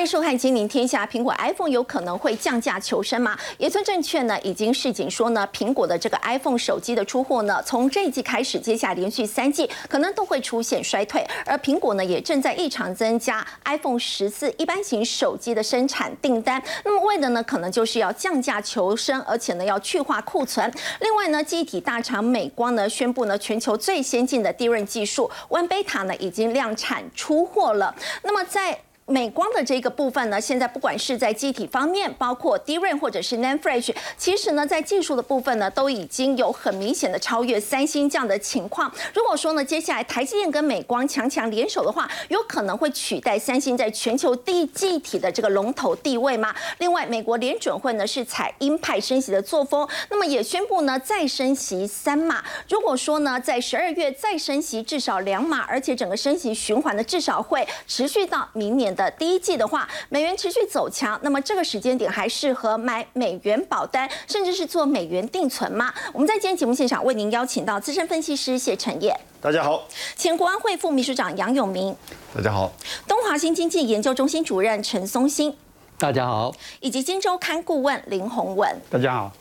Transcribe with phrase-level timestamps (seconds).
[0.00, 1.04] 欢迎收看《金陵天下》。
[1.10, 3.36] 苹果 iPhone 有可能会降价求生吗？
[3.58, 11.22] 野村证券呢已经示警说呢，苹果的这个 iPhone 手机的出货呢，从这一季开始，接下连续三季可能都会出现衰退。
[11.44, 16.62] 而苹果呢也正在异常增加 iPhone 十四一般型手机的生产订单。
[16.82, 20.72] 那么为的呢，可能就是要降价求生，而且呢要去化库存。
[21.00, 27.94] 另外呢，记忆体大厂美光呢宣布呢，全球最先进的低润技术 One Beta 呢已经量产出货了。
[28.22, 38.90] 那么在美光的这个部分呢，现在不管是在机体方面，包括 DRAM 或者是 NAND Flash，其实呢，在技术的部分呢，都已经有很明显的超越三星这样的情况。
[39.12, 44.66] 如果说呢，接下来台积电跟美光强强联手的话，有可能会取代三星在全球第一
[45.00, 46.54] 体的这个龙头地位吗？
[46.78, 52.44] 另外，美国联准会呢是采鹰派升息的作风，那么也宣布呢再升息三码。
[52.68, 58.94] 如果说呢，在十二月再升息至少两码，而且整个升息循环呢至少会持续到明年。
[59.00, 59.10] 的。
[59.12, 65.92] 第一季的话，美元持续走强，那么这个时间点还适合买美元保单，甚至是做美元定存吗？
[66.12, 71.96] 我们在今天节目现场为您邀请到资深分析师谢晨业，大家好；前国安会副秘书长杨永明，
[72.34, 72.70] 大家好；
[73.08, 75.56] 东华新经济研究中心主任陈松兴，
[75.96, 79.32] 大家好；以及金周刊顾问林宏文，大家好。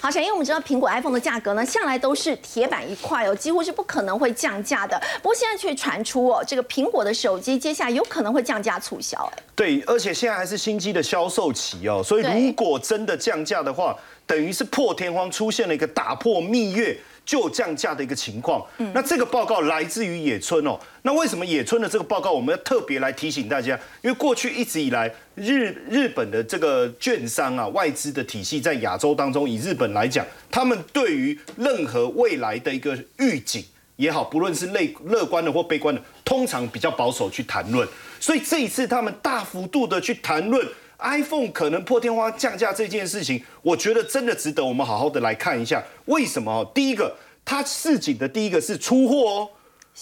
[0.00, 5.00] 好，因为我们知道苹果 iPhone 的价格呢，向来都是铁板一块哦，几乎是不可能会降价的。
[5.20, 9.18] 不过现在却传出哦，这个苹果的手机接下来有可能会降价促销。
[9.36, 16.96] 哎，对，而且现在还是新机的销售期哦，所以如果真的降价的话，等于是破天荒出现了一个打破蜜月。
[17.28, 20.80] 就降价的一个情况，嗯那这个报告来自于野村哦。
[21.02, 23.78] 那为什么野村的这个报告我们要特别来提醒大家？
[24.00, 33.62] 因为过去一直以来，日日本的这个券商啊，外资的体系在亚洲当中，以日本来讲，他们对于任何未来的一个预警
[33.96, 37.86] 也好，不论是乐乐观的或悲观的，通常比较保守去谈论。
[38.18, 40.66] 所以这一次他们大幅度的去谈论。
[40.98, 46.64] iPhone 可能破天荒降价这件事情，我觉得真的值得我们好好的来看一下为什么。
[46.74, 49.50] 第一个，它市井的第一个是出货哦，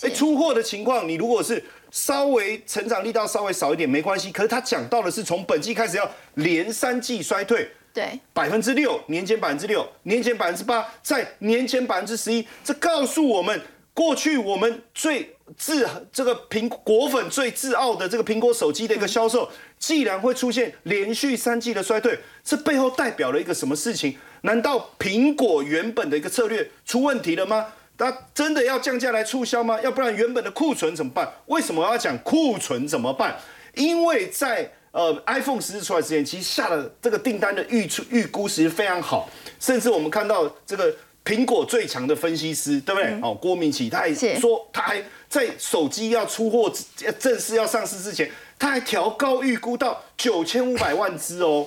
[0.02, 4.32] 哎，出货的情况，你如果是稍微成长力道稍微少一点没关系。
[4.32, 13.60] 可是他讲到的是从本季开始要连三季衰退，对，百分之六，年减百分之六，年减百分之八，在年减百分之十一，这告诉我们。
[13.94, 19.48] 过去我们最自这个苹果粉最自傲的这个苹果手机的一个销售，
[19.78, 24.16] 既然会出现连续三季的衰退，这背后代表了一个什么事情？
[24.42, 27.66] 难道苹果原本的一个策略出问题了吗？
[27.96, 29.80] 它真的要降价来促销吗？
[29.80, 31.32] 要不然原本的库存怎么办？
[31.46, 33.36] 为什么要讲库存怎么办？
[33.74, 39.30] 因为在呃 iPhone 十四出来之前，其实下了这个订单的预出预估其实非常好，
[39.60, 40.92] 甚至我们看到这个。
[41.26, 43.18] 苹果最强的分析师，对不对？
[43.20, 46.72] 哦，郭明奇，他还说，他还在手机要出货、
[47.18, 51.66] 正式要上市之前，他还调高预估到九千五百万只哦。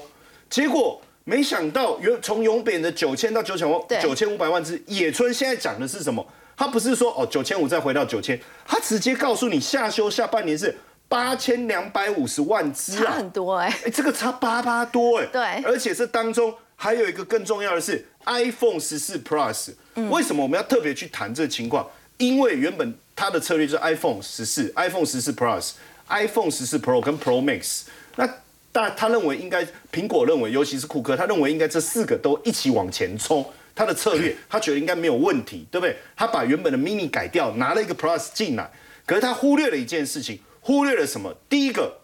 [0.50, 3.68] 结果没想到，原从永扁的九千到九千
[4.02, 6.26] 九千五百万只，野村现在讲的是什么？
[6.56, 10.74] 他不是说哦九千五再回到九千，他直接告诉你下修下半年是
[11.10, 16.56] 八千两百五十万只啊，差很多哎，哎，这个差八八多哎，对，而且这当中。
[16.82, 19.74] 还有一个更重要的是 iPhone 十四 Plus，
[20.10, 21.86] 为什么我们要特别去谈这个情况？
[22.18, 25.72] 因为原本它的策略是 iPhone 十四、iPhone 十四 Plus、
[26.08, 27.82] iPhone 十四 Pro 跟 Pro Max。
[28.16, 28.30] 那
[28.72, 33.44] 但他认为应该，苹果认为，尤其是库克，他认为应该这四个都一起往前冲。
[33.74, 35.98] 他的策略， 他觉得应该没有问题，对不对？
[36.16, 38.70] 他把原本的 Mini 改掉，拿了一个 Plus 进来，
[39.06, 41.36] 可是他忽略了一件事情，忽略了什么？
[41.50, 42.00] 第一个，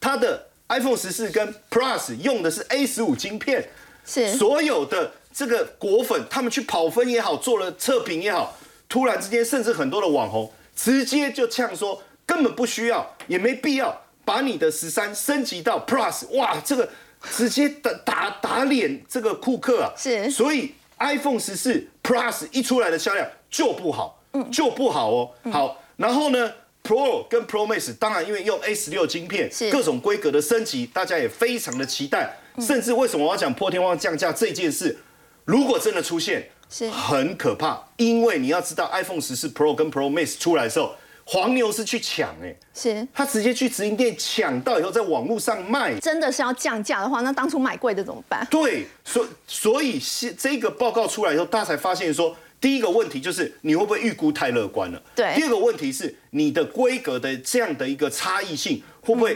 [0.00, 0.48] 他的。
[0.72, 3.68] iPhone 十四跟 Plus 用的是 A 十五晶片，
[4.06, 8.56] 是所有的这个果粉，他们去跑分也好，做了测评也好，
[8.88, 16.88] 突然之间，甚至很多的网红直接就呛说，根本不需要，也没必要把你的十三升级到 Plus，哇，这个
[17.32, 26.52] 直接打打打脸这个库克啊，是，所以 iPhone 十四 Plus 一出来的销量就不好，嗯，就不好哦，好，然后呢
[26.82, 32.38] ？Pro 跟 Pro Max 当然因为用 A 十六晶片，各种规格的升级，大家也非常的期待。
[32.58, 34.98] 甚至为什么我要讲破天荒降价这件事？
[35.44, 37.82] 如果真的出现，是很可怕。
[37.96, 40.94] 因为你要知道，iPhone 十四 Pro 跟 Pro Max 出来的时候，
[41.24, 45.98] 黄牛是去抢，哎，是他直接去直营店抢到以后，在网络上卖。
[46.00, 48.46] 真的是要降价的话，那当初买贵的怎么办？
[48.50, 52.36] 对，所所以是这个报告出来以后，大家才发现说。
[52.60, 55.02] 第一个问题就是你会不会预估太乐观了？
[55.14, 55.32] 对。
[55.34, 59.34] 第二个问题是你的规格的这样的一个差异性会不会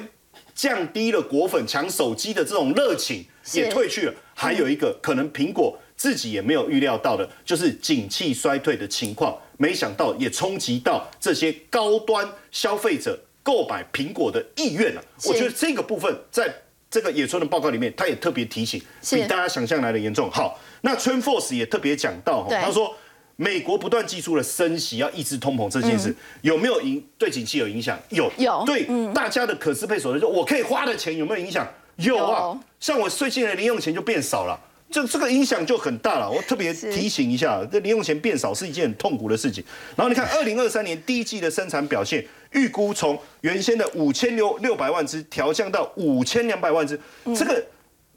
[0.54, 3.24] 降低了果粉抢手机的这种热情
[3.54, 4.14] 也退去了？
[4.34, 15.02] 还有一个可能苹果自己也没有预料到的，就是景气衰退的情况，没想到也冲击到这些高端消费者购买苹果的意愿啊。
[15.25, 16.52] 我觉得这个部分在
[16.91, 18.81] 这个野村的报告里面，他也特别提醒，
[19.11, 20.31] 比大家想象来的严重。
[20.31, 22.94] 好，那春 Force 也特别讲到，他说
[23.37, 27.99] 美国不断寄出了升息要抑制通膨这件事，有没有影对景气有影响？
[28.11, 31.67] 有，有对大家的可支配所得，就我可以花的钱有没有影响？
[31.96, 34.61] 有啊，像我最近的零用钱就变少了。
[34.94, 39.64] 这这个影响就很大了，我特别提醒一下，这零用钱变少是一件很痛苦的事情。
[39.96, 46.96] 然后你看，二零二三年第一季的生产表现，预估从原先的五千六六百万只调降到五千两百万只，
[47.37, 47.61] 这个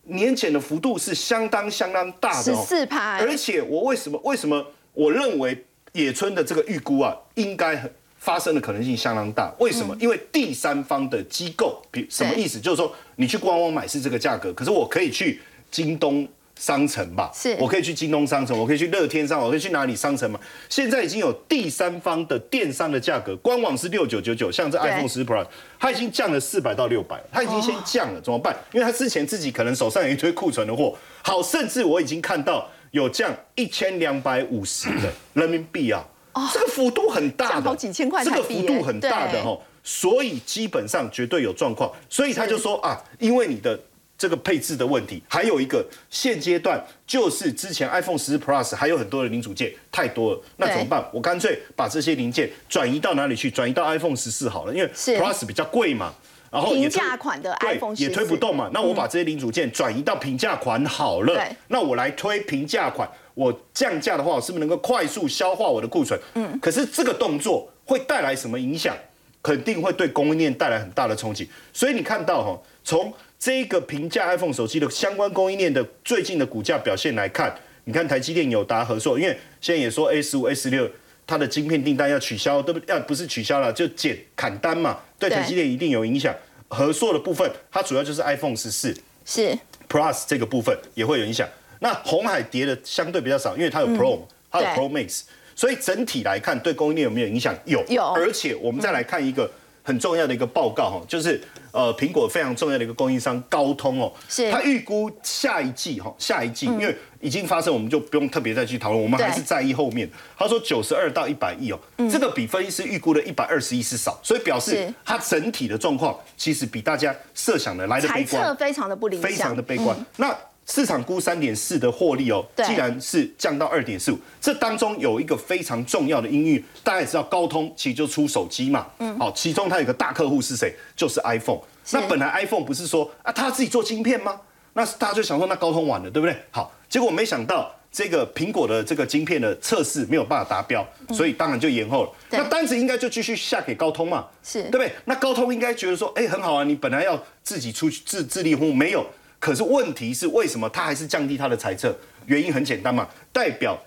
[0.04, 3.18] 年减的幅度是相当相当大的，十四趴。
[3.18, 4.64] 而且我为什么为什么
[4.94, 9.52] 我认为野村的这个预估啊，应该发生的可能性相当大？
[9.58, 9.98] 为什么？
[10.00, 12.60] 因为第三方的机构，比什么意思？
[12.60, 15.42] 就是说你去官网买是这个价格，可是我可以去
[15.72, 16.28] 京东。
[16.60, 17.56] 商城吧，是。
[17.60, 20.40] 我可以去京东商城，我可以去乐天商，我可以去哪里商城嘛？
[20.70, 25.46] 现在已经有第三方的电商的价格，官网是六九九九，像这 iPhone 十 Plus，
[25.80, 28.56] 它已经降了四百到六百，它已经先降了，怎么办？
[28.74, 36.06] 因为它之前自己可能手上有一堆库存的货，好，甚至我已经看到有降一千两百五十的 人民币啊，
[36.54, 43.80] 这个幅度很大的，好几千块，这个幅度很大的哈，所以基本上绝对有状况，所以他就说啊，因为你的。
[44.18, 51.08] 这个配置的问题，还有一个现阶段就是之前 iPhone 十 Plus 还有很多的零组件太多了，那怎么办？
[51.14, 53.52] 我干脆把这些零件转移到哪里去？
[53.52, 56.14] 转移到 iPhone 十四好了，因为 Plus 比较贵嘛，
[56.52, 58.72] 然后平价款的 iPhone 也推不动嘛。
[58.74, 66.20] 那我把这些零组件转移到平价款好了，那我来推平价款，我降价的话，我是不是能够快速消化我的库存？
[66.34, 68.98] 嗯，可是这个动作会带来什么影响？
[69.44, 71.48] 肯定会对供应链带来很大的冲击。
[71.72, 80.90] 所以你看到哈，从这个平价 iPhone 手机的相关供应链的最近的股价表现来看，你看台积电、友达、合作，因为现在也说 A 十五、A 十六
[81.28, 82.82] 它的晶片订单要取消，对不？
[82.92, 86.34] 要不是取消了，就减砍单嘛，对台积电一定有影响。
[86.68, 88.94] 合作的部分，它主要就是 iPhone 十四
[89.24, 89.58] 是
[89.88, 91.48] Plus 这个部分也会有影响。
[91.80, 95.22] 那红海跌的相对比较少，因为它有 Pro，它有 Pro Max，
[95.56, 97.56] 所以整体来看对供应链有没有影响？
[97.66, 98.04] 有，有。
[98.14, 99.50] 而且我们再来看一个。
[99.88, 101.42] 很重要的一个报告哈，就是
[101.72, 104.52] 呃苹果非常重要的一个供应商高通哦，是。
[104.52, 110.10] 它预估下一季哈，下一季因为已经发生，我们就不用特别再去讨论，我们还是在意后面。
[110.38, 111.80] 他说九十二到一百亿哦，
[112.12, 119.98] 这个比分析师预估的一百二十亿是少，所以表示它整体的状况其实比大家设想的来的悲观，非常的不理想，非常的悲观。
[120.18, 120.36] 那
[120.70, 130.76] 市场估三点四的获利哦，既然是降到二点四五，这当中有一个非常重要的因域，大家也知道高通其实就出手机嘛，嗯，好，其中它有个大客户是谁？
[130.96, 131.62] 就是 iPhone。
[131.92, 134.42] 那本来 iPhone 不是说啊，他自己做晶片吗？
[134.74, 136.36] 那大家就想说，那高通完了，对不对？
[136.52, 142.12] 好，结果没想到这个苹果的这个晶片的测试没有办法达标，所以当然就延后了。
[142.30, 144.92] 那单子应该就继续下给高通嘛，是对不对？
[145.06, 149.06] 那高通应该觉得说，哎，很好啊，你本来要自己出去自自立户，没有。
[149.40, 151.96] 可是问题是，为什么他还是降低他的财测？
[152.26, 153.78] 原因很简单嘛，代表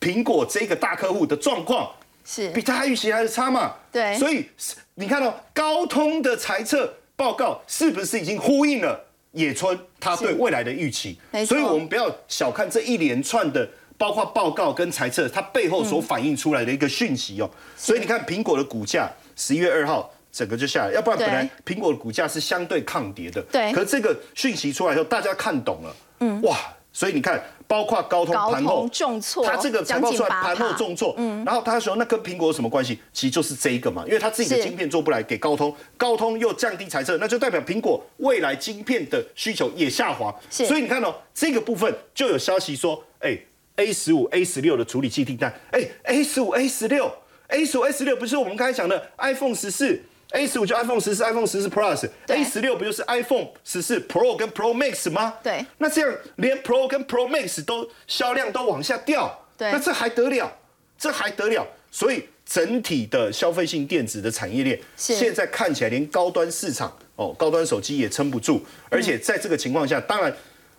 [0.00, 1.90] 苹果这个大客户的状况
[2.24, 3.74] 是比他预期还是差嘛？
[3.92, 4.46] 对，所以
[4.94, 8.98] 你看到高通的财测报告是不是已经呼应了
[9.32, 11.18] 野村他对未来的预期？
[11.46, 13.68] 所以我们不要小看这一连串的，
[13.98, 17.50] 包括报告跟猜测，它背后所反映出来的一个讯息哦。
[17.76, 20.10] 所以你看苹果的股价，十一月二号。
[20.32, 23.42] 整个就下来，要不然本来苹果的股价是相对抗跌的。
[23.50, 23.72] 对。
[23.72, 25.96] 可是这个讯息出来以后，大家看懂了。
[26.20, 26.40] 嗯。
[26.42, 26.56] 哇！
[26.92, 31.14] 所以你看，包括高通盘后重挫，它这个财报出来盘后重挫。
[31.18, 31.44] 嗯。
[31.44, 40.34] 然后他说：“那跟苹果有什么关系？”其实就是这一个嘛，因为他自己的晶片做不来，给高通，高通又降低财测，那就代表苹果未来晶片的需求也下滑。
[40.50, 43.38] 所以你看哦，这个部分就有消息说：“哎
[43.76, 47.08] ，A 十五、A 十六的处理器订单，哎，A 十五、A 十六、
[47.46, 54.48] A 十五、A 十六，不是我们刚才讲的 iPhone 十四。” A 十五就 iPhone 十四，iPhone 十四 Plus，A 十六不就是 iPhone 十四 Pro 跟
[54.50, 55.34] Pro Max 吗？
[55.42, 55.64] 对。
[55.78, 59.72] 那这样连 Pro 跟 Pro Max 都销量都往下掉，对。
[59.72, 60.52] 那这还得了？
[60.96, 61.66] 这还得了？
[61.90, 68.64] 所以整体的消费性电子的产业链，现在看起来连高端市场哦，高端手机也撑不住。
[68.88, 70.32] 而且在这个情况下，当然，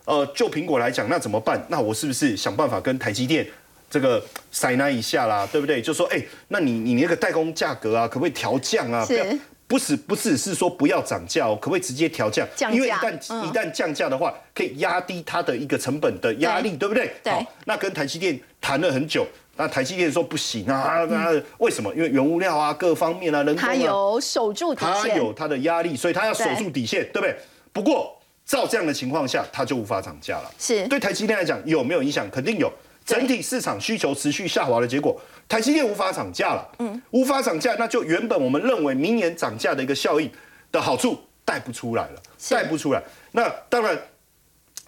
[0.06, 1.62] 呃，就苹果来讲，那怎么办？
[1.68, 3.46] 那我是不是想办法跟台积电？
[3.92, 5.82] 这个塞那一下啦，对不对？
[5.82, 6.18] 就说，哎，
[6.48, 9.04] 那你你那个代工价格啊，可不可以调降啊？
[9.04, 9.24] 不要，
[9.66, 12.48] 不是不只是说不要涨价哦，可不可以直接调降？
[12.56, 13.12] 降因为一旦
[13.44, 17.12] 一旦降价的话，可以压低它的一个成本的压力，对不对？
[17.26, 17.44] 好。
[17.66, 21.94] 那跟台积电谈了很久，那台积电说不行啊，那为什么？
[21.94, 27.36] 因为原物料啊，各方面啊，人工啊，它有守住底线，它有它的压力，所以它要守住底线，对不对？
[27.74, 30.50] 不过照这样的情况下，它就无法涨价了。
[30.58, 32.26] 是对台积电来讲有没有影响？
[32.30, 32.72] 肯定有。
[33.04, 40.30] 整体市场需求持续下滑的结果，台积电无法涨价了，嗯，无法涨价，那就原本我们认为明年涨价的一个效应
[40.70, 43.02] 的好处带不出来了，带不出来。
[43.32, 43.98] 那当然，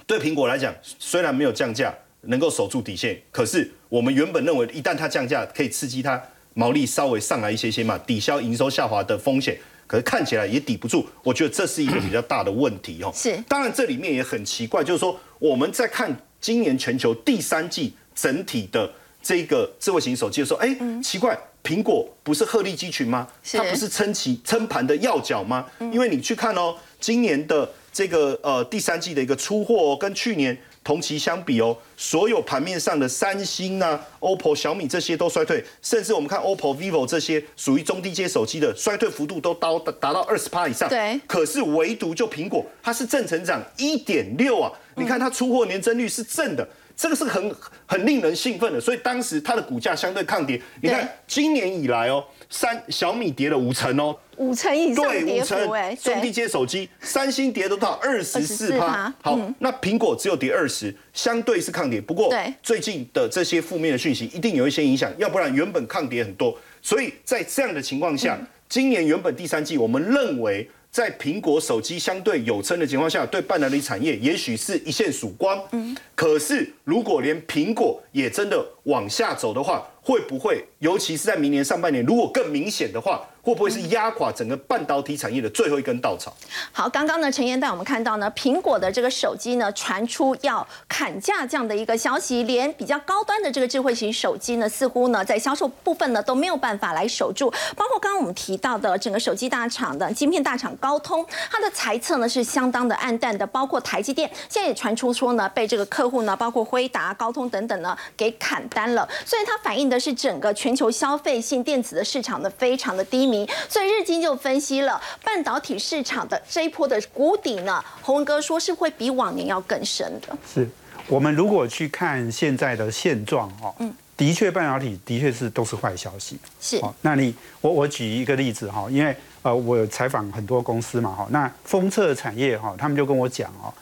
[0.06, 1.92] 对苹果来讲，虽然没有降价，
[2.22, 6.22] 能够守住底线，可是我们原本认为一旦它降价，可以刺激它
[6.54, 9.58] 毛利稍微上来一些些嘛，抵消营收下滑的风险。
[9.86, 13.12] 可是看起来也抵不住，我觉得这是一个比较大的问题哦。
[13.14, 18.90] 是，当然这里面也很奇怪，就是说我们在看今年全球第三季整体的
[19.22, 23.26] 这个智慧型手机的时候，哎，奇怪，苹果不是鹤立鸡群吗？
[23.52, 25.66] 它不是撑起撑盘的要角吗？
[25.80, 30.56] 因为你去看哦，今年的这个呃第三季的一个出货跟去年。
[30.84, 40.86] 同期相比哦，所有盘面上的三星啊、OPPO、小米这些都衰退，甚至我们看 OPPO、vivo 这些属于中低阶手机的衰退幅度都到达到二十趴以上。
[40.86, 44.70] 对，可是唯独就苹果，它是正成长一点六啊！
[44.96, 46.68] 你看它出货年增率是正的。
[46.96, 47.54] 这个是很
[47.86, 50.60] 很令人兴奋的，所以当时它的股价相对抗跌。
[50.80, 59.12] 你看今年以来哦，三小米跌了五成哦，五成以上对，五成哎，中低阶手机，三星跌都到二十四趴。
[59.20, 62.00] 好，那苹果只有跌二十，相对是抗跌。
[62.00, 62.32] 不过
[62.62, 66.56] 最近的这些负面的讯息一定有一些影响，要不然原本抗跌很多。
[66.80, 70.68] 所以在这样的情况下，今年原本第三季我们认为。
[70.94, 75.60] 在苹果手机相对有撑的情况下，对半导体产业也许是一线曙光。
[75.72, 80.64] 嗯，可是如果连苹果也真的往下走的话，会不会？
[80.78, 83.26] 尤其是在明年上半年，如果更明显的话。
[83.44, 86.34] 会不会是压垮整个半导体产业的最后一根稻草？
[86.72, 97.50] 好，刚刚呢，陈彦带我们看到呢，苹果的这个手机呢，传出要砍价这样的一个消息，连比较高端的这个智慧型手机呢，似乎呢在销售部分呢都没有办法来守住。
[97.76, 103.46] 包括刚刚我们提到的整个手机大厂的晶片大厂高通，它的财测呢是相当的暗淡的。
[103.46, 109.08] 包括台积电，现在也传出说呢，被这个客户呢，包括辉达、高通等等呢，给砍单了。
[109.24, 113.48] 所以它反映的是整个全球消费性电子的市场呢，非常的低迷。
[113.68, 120.36] 所以日经就分析了半导体市场的这一波的谷底呢，洪文哥说是会比往年要更深的。
[120.52, 120.68] 是
[121.06, 126.36] 我们如果去看现在的现状哦，嗯，的确半导体的确是都是坏消息。
[126.60, 133.72] 是，那你我我举一个例子哈，因为呃我采访很多公司嘛哈，那封测产业哈，他们就跟我讲哦，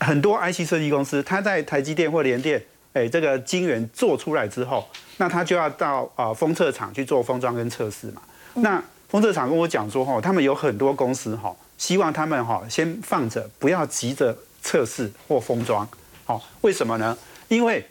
[0.00, 4.88] 很多 IC 设计公司，它在台积电或联电，哎，这个晶圆做出来之后，
[5.18, 8.22] 那他就要到啊封测厂去做封装跟测试嘛，
[8.54, 8.82] 那。
[9.10, 15.84] 封测厂跟我讲说，哈，他们有很多公司，哈，希望他们哈先放着，不要急着测试或封装，
[16.24, 17.18] 好，为什么呢？
[17.48, 17.84] 因为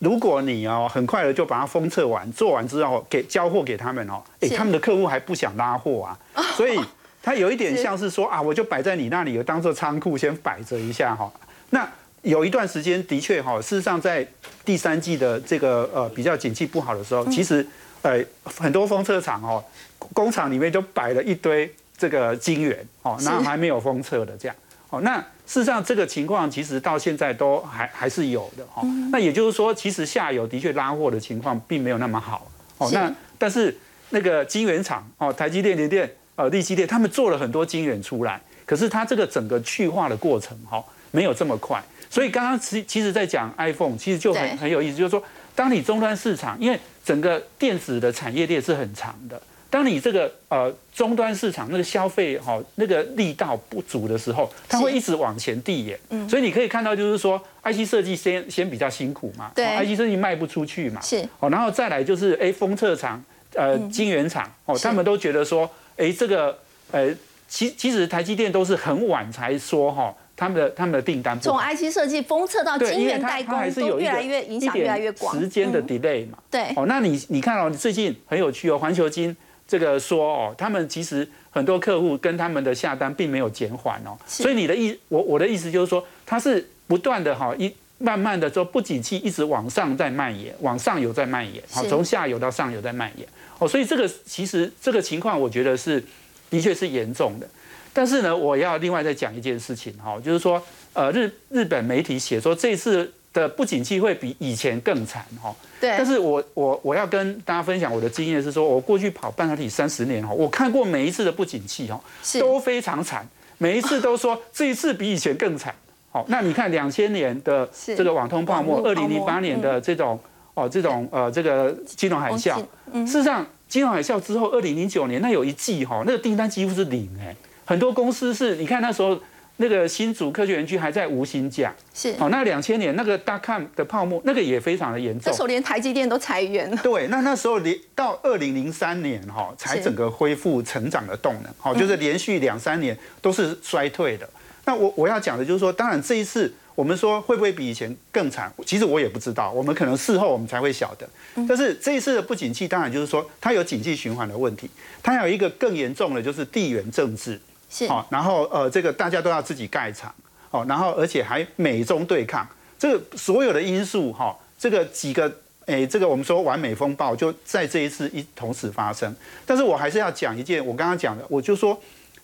[0.00, 6.18] 如果你哦很快的就把它封测完，做完之后给交货给他们哦，哎，他们的客户还不想拉货啊，
[6.58, 6.76] 所以
[7.22, 11.32] 它有一点像是说啊，我就摆在你那里，当做仓库先摆着一下哈。
[11.70, 11.88] 那
[12.22, 14.26] 有一段时间的确哈，事实上在
[14.64, 17.66] 第三季的这个呃比较景气不好的时候，其实。
[18.02, 19.64] 呃，很多封车厂哦，
[20.12, 24.56] 工厂里面都摆了一堆这个晶圆哦，那还没有封测的这样
[24.90, 25.00] 哦。
[25.02, 28.82] 那事实上这个情况其实到现在都还还是有的哦。
[29.12, 32.90] 那也就是说，其实下游的确拉货的情况并没有那么好哦。
[32.92, 33.78] 那但是
[34.10, 41.82] 那个晶圆厂哦，台积电、联电、呃，利基电，他们做了很多晶圆出来，可是它这个整个去化的过程哈，没有这么快。
[42.10, 45.22] 所以刚刚其其实在讲 iPhone，其实就很很有意思，就是说。
[45.54, 56.00] 当你终端市场，因为整个电子的产业链是很长的，当你这个呃终端市场那个消费哈那个力道不足的时候，它会一直往前递延。
[56.08, 63.22] 嗯，所以你可以看到就是说，IC 设计先先比较辛苦嘛，对，IC 设计卖不出去嘛，是，哦，然后再来就是哎封测厂、
[63.54, 66.58] 呃晶圆厂哦，他们都觉得说，哎这个
[66.90, 67.14] 呃
[67.48, 70.14] 其其实台积电都是很晚才说哈。
[70.34, 76.38] 他们的他们的订单从 IC 设计封测到晶圆代工，都越来越影响越来越广，时间的 delay 嘛。
[76.50, 79.36] 对，哦，那你你看哦，最近很有趣哦，环球金
[79.68, 93.28] 这个说哦，他们其实很多客户跟他们的下单并没有减缓哦，所以你的意我我的意思就是说，它是不断的哈一慢慢的说不景气一直往上在蔓延，往上游在蔓延，好，从下游到上游在蔓延
[93.62, 96.02] 哦，所以这个其实这个情况我觉得是
[96.50, 97.48] 的确是严重的。
[97.92, 100.60] 但是呢，我要另外再讲一件事情哈，就是说，
[100.94, 105.54] 呃，日日本媒体写说这次的不景气会比以前更惨哈。
[105.80, 105.90] 对。
[105.90, 112.00] 但是我我我要跟大家分享我的经验是说，我过去跑半导体三十年哈，我看过每一次的不景气哈，
[112.40, 113.28] 都非常惨，
[113.58, 115.74] 每一次都说这一次比以前更惨。
[116.10, 120.18] 好，那你看两千年的这个网通泡沫，二零零八年的这种
[120.54, 122.56] 哦这种呃这个金融海啸，
[122.92, 127.34] 事实上金融海啸之后，二零零九年那有一季哈，那个订单几乎是零哎。
[127.64, 129.18] 很多公司是，你看那时候，
[129.56, 135.40] 那个新竹科学园区还在无薪假，是哦，那两千年那个大看的泡沫，那个也非常的严重那时。
[135.40, 136.76] 候连台积电都裁员了。
[136.82, 144.28] 对，那那时候连到二零零三年哈，才整个恢复成长的动能，哈，就是连续两三年都是衰退的。
[144.64, 151.08] 那我我要讲的就是说，当然这一次我们说会不会比以前更惨，其实我也不知道，我们可能事后我们才会晓得。
[151.46, 154.70] 但是这一次的不景气，当然就是说它有经济循环的问题，
[155.02, 157.40] 它还有一个更严重的就是地缘政治。
[157.70, 157.86] 是。
[157.88, 160.14] 好，然后呃，这个大家都要自己盖厂，
[160.50, 162.46] 好，然后而且还美中对抗，
[162.78, 165.30] 这个所有的因素哈，这个几个
[165.66, 169.14] 诶，这个我们说完美风暴就在这一次一同时发生。
[169.46, 171.78] 但是我还是要讲一件我刚刚讲的，我就说，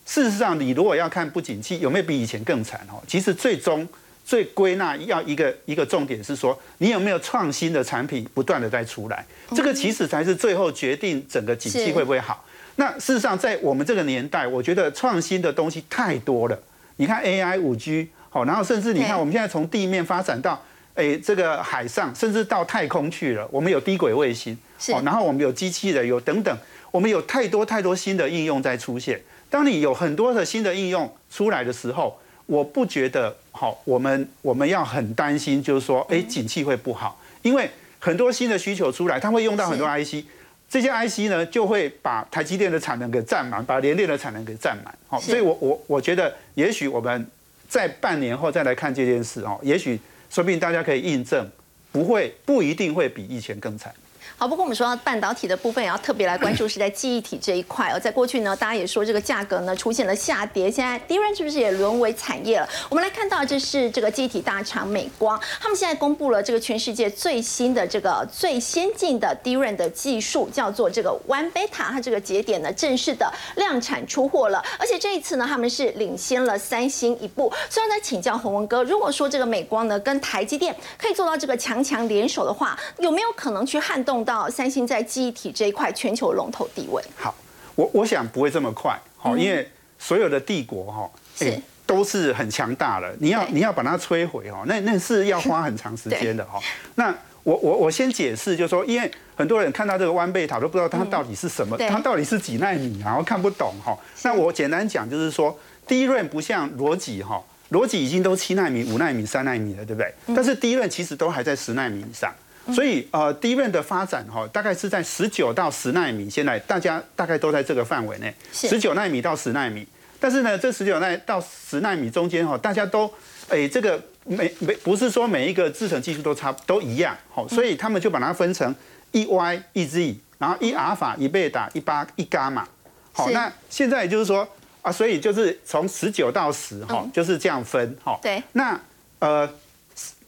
[0.04, 2.80] 事实上你如果要看不景气有没有比以前更惨？
[2.90, 3.86] 哦，其实最终
[4.28, 9.24] 最归纳要一个一个重点是说，你有没有创新的产品不断的在出来，
[9.56, 12.44] 这个其实才是最后决定整个景气会不会好。
[12.76, 16.60] 那事实上，在我们这个年代，我觉得创新的东西太多了。
[16.96, 20.62] 你看 AI、五 G，好，然后甚至你看我们现在从地面发展到，
[20.96, 23.48] 诶这个海上，甚至到太空去了。
[23.50, 24.54] 我们有低轨卫星，
[24.92, 26.54] 好然后我们有机器人，有等等，
[26.90, 29.22] 我们有太多太多新的应用在出现。
[29.48, 40.24] 当你有很多的新的应用出来的时候，我不觉得好，我们我们要很担心，就是说，哎，景气会不好，因为很多新的需求出来，它会用到很多 IC。
[40.68, 44.96] 这些 IC 呢，就会把台积电的产能给占满，把联电的产能给占满。
[45.08, 47.28] 好，所以我我我觉得，也许我们
[47.68, 49.98] 在半年后再来看这件事哦，也许
[50.30, 51.50] 说不定大家可以印证，
[51.90, 53.92] 不会不一定会比以前更惨。
[54.40, 57.98] 好，不过我们说到半导体的部分，也要特别来关注是在记忆体这一块哦。
[57.98, 62.68] 在过去呢，大家也说这个价格呢出现了下跌，现在 DRAM 是不是也沦为产业了？
[62.88, 77.52] 我们来看到这是这个记忆体大厂美光，他们现在公布了这个全世界最新的这个最先进的 DRAM 的技术，叫做这个 One Beta，它这个节点呢正式的量产出货了，而且这一次呢，他们是领先了三星一步。
[77.68, 87.02] 所以呢请教洪文哥，如果说这个美光呢跟台积电可以做到这个强强联手的话，有没有可能去撼动到三星在记忆体这一块全球龙头地位？
[87.16, 87.34] 好，
[87.74, 89.66] 我我想不会这么快，好，因为
[89.98, 96.60] 所有的帝国哈，是哎都是很强大的，你要你要把它摧毁哈，那那是要花很长时间的哈。
[96.96, 97.08] 那
[97.42, 103.96] 我我我先解释，就是说，因为很多人看到这个弯贝塔都不知道它到底是什么，对它到底是几纳米，然后看不懂哈。
[104.24, 110.12] 那我简单讲就是说，第一润不像逻辑哈，逻辑已经都七纳米、五纳米、三纳米了，对不对？
[110.36, 112.30] 但是第一轮其实都还在十纳米以上。
[112.74, 119.86] 所以呃，第一润的发展哈，大概是在十九到十纳米，现在大家大概都在这个范围内，十九纳米到十纳米。
[120.20, 123.08] 但是呢，这十九纳到十纳米中间哈，大家都
[123.48, 128.74] 诶、这个每每不是说每一个制程技术都差都一样，好，所以他们就把它分成
[129.12, 132.66] 一 Y 一 Z，然后一阿尔法一贝塔一八一伽马。
[133.12, 133.32] 好，是。
[133.32, 134.46] 那现在也就是说
[134.82, 138.18] 啊，所以就是从十九到十哈，就是这样分哈。
[138.20, 138.78] 对，那
[139.20, 139.48] 呃，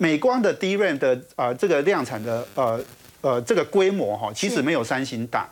[0.01, 2.81] 美光的 DRAM 的呃这个量产的呃
[3.21, 5.47] 呃这个规模哈，其实没有三星大。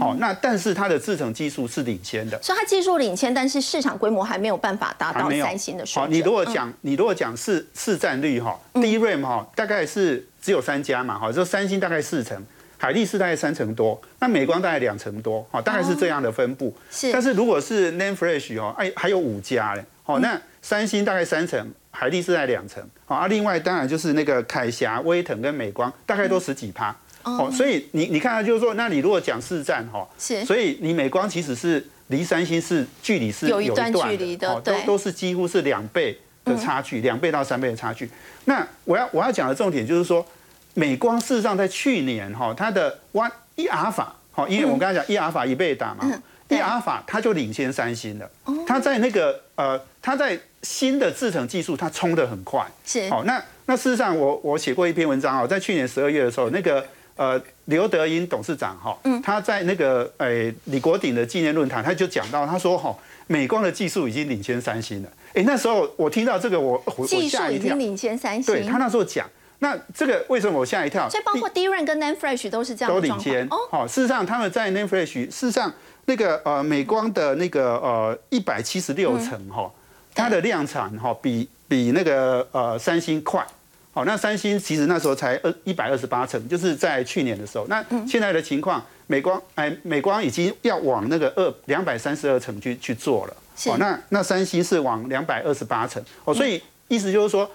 [0.00, 2.40] 好，那但是它的制程技术是领先的。
[2.42, 12.40] 所以它技术领先，但是市场规模还没有办法达到三星的水好，你如果讲、你如果讲市市占率哈，DRAM 哈大概是只有三家嘛，哈，就三星大概四成，
[12.78, 16.74] 海力士大概三成多，那美光大概两成多，哈，大概是这样的分布。
[16.90, 17.12] 是。
[17.12, 26.96] 但是如果是 NAND Flash 哦，哎还有五家嘞，好，那三星大概三成，海力士在两成，好啊，另外当然就是那个凯霞、威腾跟美光，大概都十几趴。
[27.24, 30.44] 哦，所以你你看，就是说，那你如果讲市占哈，是。
[30.44, 38.10] 所以你美光其实是离三星是距离是有一段距离的哦都都是几乎是两倍的差距，两倍到三倍的差距。
[38.46, 40.26] 那我要我要讲的重点就是说，
[40.74, 46.04] 美光事实上在去年哈，它的 One 一法，好，因为我们刚才讲一阿尔法一倍打嘛，
[46.48, 48.28] 一阿尔法它就领先三星了，
[48.66, 56.84] 它在那个呃，它在新的制程技术它冲得很快，是好，那那事实上我我写过一篇文章哦，在去年十二月的时候，那个
[57.16, 62.96] 呃刘德英董事长哈，他在那个呃李国鼎的纪念论坛，他就讲到，他说哈，
[63.26, 65.08] 美光的技术已经领先三星了。
[65.34, 67.78] 哎，那时候我听到这个，我技术吓一跳已经。
[67.78, 69.28] 领先三星，对他那时候讲，
[69.60, 71.08] 那这个为什么我吓一跳？
[71.08, 73.46] 所以包括 DRAM 跟 NAND Flash 都是这样都领先。
[73.48, 75.72] 哦，好，事实上他们在 NAND Flash，事实上
[76.04, 79.70] 那个呃美光的那个呃一百七十六层哈，
[80.14, 83.46] 它的量产哈比比那个呃三星快。
[83.94, 87.66] 好，那三星其实那时候才二一百二十八层，就是在去年的时候。
[87.68, 93.36] 那现在的情况，美光哎美光已经要往那个二两百三十二层去去做了。
[93.54, 96.02] 是哦，那那三星是往两百二十八层。
[96.24, 97.50] 哦，所以意思就是说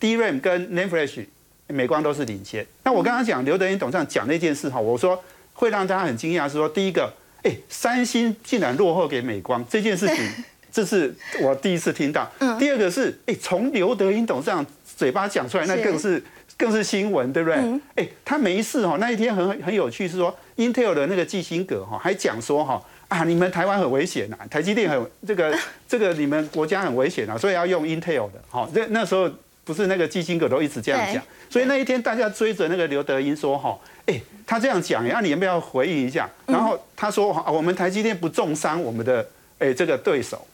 [0.00, 1.26] ，DRAM 跟 NAND Flash
[1.66, 2.66] 美光都是领先。
[2.82, 7.12] 那我刚刚讲刘德英董事长讲那件事哈，我说会让大家很惊讶，是说第一个，
[7.42, 10.16] 哎，三星竟然落后给美光这件事情，
[10.74, 12.28] 这是我第一次听到。
[12.58, 16.20] 第二个是，哎，从刘德英董事长嘴巴讲出来，那更是
[16.58, 17.80] 更是新闻，对不对？
[17.94, 18.96] 哎，他没事哈。
[18.98, 25.56] 那一天很很有趣，是说 Intel 的那个基辛格哈，还讲说哈啊，你们台湾很危险呐，台积电很 这个
[25.86, 28.42] 这个你们国家很危险啊，所以要用 Intel 的。
[28.48, 29.30] 好，那那时候
[29.62, 36.28] 不是那个基辛格都一直这样讲，所以那一天大家追着那个刘德英说哈，哎，他这样讲，那你要不要回应一下？
[36.46, 39.24] 然后他说我们台积电不重伤我们的
[39.58, 40.46] 哎这个对手。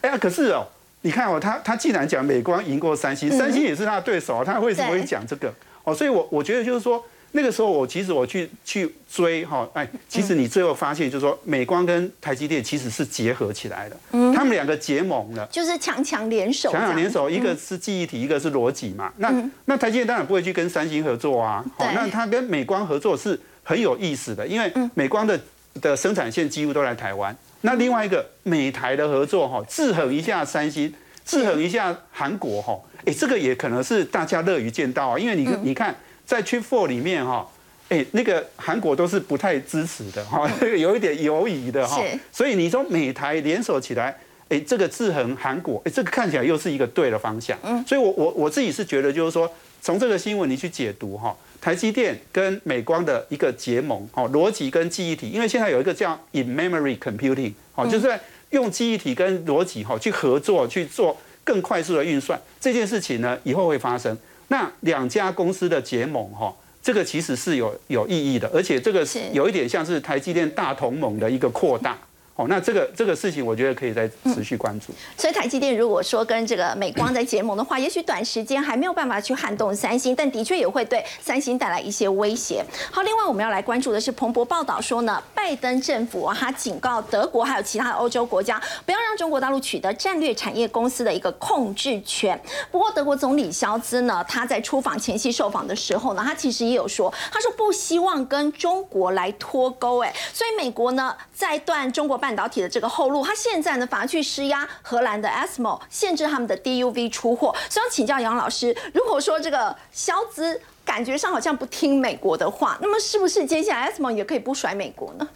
[0.00, 0.66] 哎呀，可是哦。
[1.02, 5.54] 你看哦，他他既然讲美光赢过三星，三星也是他的对手啊，他为什么会讲这个？
[5.84, 13.96] 哦，所以我我觉得就是说，那个时候我其实我去去追哈，哎，其实你最后发现就是说，美光跟台积电其实是结合起来的，
[14.34, 19.12] 他们两个结盟了，就是强强联手，强强联手，一个是记忆体，一个是逻辑嘛。
[19.18, 19.32] 那
[19.66, 25.40] 那台积电当然不会去跟三星合作啊，好，那他跟美光合作是很有意思的，因为美光的
[25.80, 27.34] 的生产线几乎都在台湾。
[27.62, 30.92] 那另外一个美台的合作哈，制衡一下三星，
[31.24, 35.94] 制衡一下韩国哈，哎，这个也可能是大家乐于见到啊，因为你你看
[36.24, 37.48] 在 Chip Four 里面哈，
[37.88, 44.16] 哎，那个韩国都是不太支持的哈，这个 有一点犹疑的哈，所以你说美台联手起来，
[44.48, 49.50] 哎，这个制衡韩国，哎，这个看起来又是一个对的方向，嗯，所以我我我自己是觉得就是说，
[49.82, 51.36] 从这个新闻你去解读哈。
[51.60, 58.08] 台积电跟美光的一个结盟，哦，逻辑跟记忆体，因为现在有一个叫 in-memory computing，哦，就是
[58.50, 64.16] 用记忆体跟逻辑，哈，去合作去做更快速的运算，这件事情呢，以后会发生。
[64.46, 71.98] 那两家公司的结盟，哈，这个其实是有有意义的，而且这个有一点像是台积电大同盟的一个扩大。
[72.38, 74.92] 哦，那这个这个事情，我觉得可以再持续关注。
[75.16, 82.64] 所以台积电如果说跟这个美光在结盟的话，也许短时间还没有办法去撼动三星，但的确也会对三星带来一些威胁。
[82.92, 92.40] 好，另外我们要来关注的是彭博报道说呢，拜登政府啊，他警告德国还有其他的欧洲国家，不要让中国大陆取得战略产业公司的一个控制权。
[92.70, 102.27] 不过德国总理肖兹呢，他在出访前夕受访的时候呢，他其实也有说，他说不希望跟中国来脱钩，哎，所以美国呢在断中国半。
[102.28, 107.56] 半导体的这个后路，他现在呢反而去施压荷兰的 ASML，限制他们的 DUV 出货。
[107.70, 115.26] 所以想请教杨老师，如果说这个肖兹感觉上好像不听美国的话，那么是不是接下来 ASML 也可以不甩美国呢？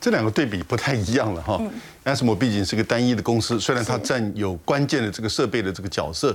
[0.00, 1.60] 这两个对比不太一样了哈。
[2.06, 6.32] ASML 毕竟是个单一的公司，虽然它占有关键的这个设备的这个角色，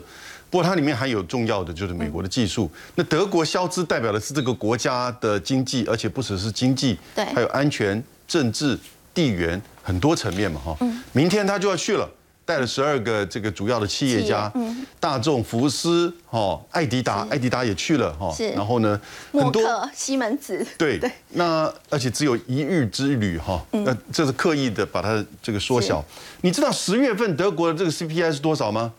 [0.52, 2.70] 不过它里面还有重要的就是美国的技术。
[2.94, 8.78] 那德国肖兹代表的是这个国家的经济，而且不只是经济，对，还有安全、政治、
[9.12, 9.60] 地缘。
[9.88, 10.78] 很多层面嘛，哈，
[11.14, 12.06] 明天他就要去了，
[12.44, 14.52] 带了十二个这个主要的企业家，
[15.00, 19.00] 大众、福斯、哈、艾迪达，艾迪达也去了，哈，然后呢，
[19.32, 26.04] 很多西门子，对对，那而且只有一日之旅，哈，那这是刻意的把它这个缩小。
[26.42, 28.92] 你知道十月份德国的这个 CPI 是多少吗？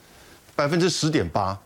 [0.57, 1.59] 百分之十点八，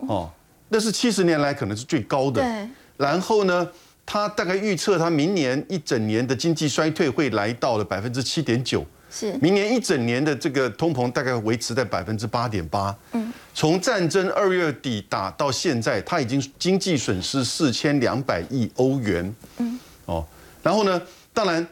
[0.00, 0.30] 哦，
[0.68, 2.42] 那是七十年来可能是最高的。
[2.42, 2.68] 对，
[2.98, 3.66] 然后呢？
[4.12, 12.92] 他大概预测，他明年一整年的经济衰退会来到了百分之七点九，是明年一整年的这个通膨大概维持在百分之八点八。
[13.12, 19.32] 嗯，从战争二月底打到现在，他已经经济损失四千两百亿欧元。
[19.58, 20.26] 嗯，哦，
[20.60, 21.00] 然后呢，
[21.32, 21.64] 当然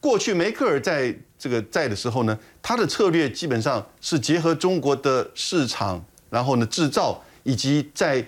[0.00, 8.26] 过去梅克尔在这个在的时候呢，他的策略基本上是结合中国的市场，然后呢制造以及在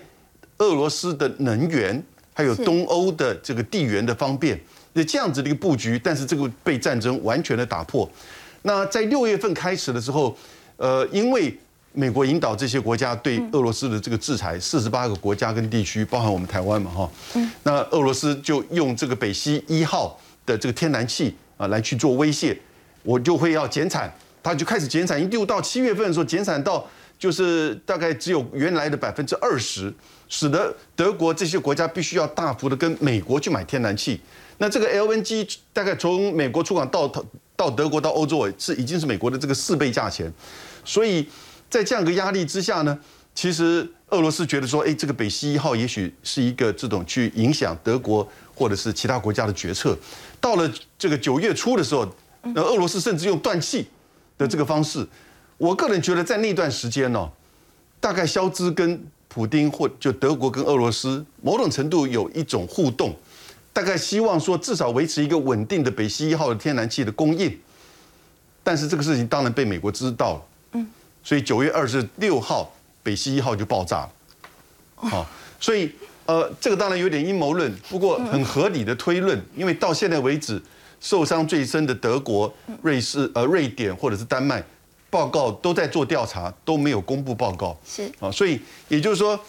[0.59, 2.01] 俄罗斯的能源。
[2.37, 4.55] 还有东欧的这个地缘的方便，
[4.93, 8.07] 那这样子的一个布局，但是这个被战争完全的打破。
[8.61, 10.37] 那在六月份开始的时候，
[10.75, 11.57] 呃，因为
[11.93, 17.11] 美国引导这些国家对俄罗斯的这个制裁，四十八个国家跟地区，包含我们台湾嘛，哈，
[17.63, 22.55] 那俄罗斯就用这个北溪一号的这个天然气啊来去做威胁，
[23.01, 29.91] 我就会要减产，他就开始减产，一度到七月份的时候减产到就是大概只有原来的百分之二十。
[30.29, 34.19] 使得德国这些国家必须要大幅的跟美国去买天然气，
[34.57, 37.07] 那这个 LNG 大概从美国出港到
[37.55, 40.31] 到德国到欧洲是已经是美国的这个四倍价钱，
[40.83, 41.27] 所以
[41.69, 42.97] 在这样一个压力之下呢，
[43.33, 49.97] 其实俄罗斯觉得说，哎，这个北溪一号也许是一个这种去影响德国或者是其他国家的决策。
[50.39, 52.07] 到了这个九月初的时候，
[52.41, 53.87] 那俄罗斯甚至用断气
[54.37, 55.05] 的这个方式，
[55.57, 57.29] 我个人觉得在那段时间呢，
[57.99, 63.15] 大概肖兹跟普丁或就德国跟俄罗斯某种程度有一种互动，
[63.71, 67.55] 大概希望说至少维持一个稳定的北溪一号的天然气的供应，
[68.63, 70.41] 但是这个事情当然被美国知道了，
[70.73, 70.87] 嗯，
[71.23, 74.11] 所以九月二十六号北溪一号就爆炸了，
[74.95, 75.91] 好，所以
[76.25, 80.59] 呃这个当然有点阴谋论，不过很合理的推论，因为到现在为止
[80.99, 84.63] 受伤最深的德国、瑞士、呃瑞典或者是丹麦。
[85.09, 87.77] 报告都在做调查，都没有公布报告。
[87.85, 89.39] 是啊，所以也就是说，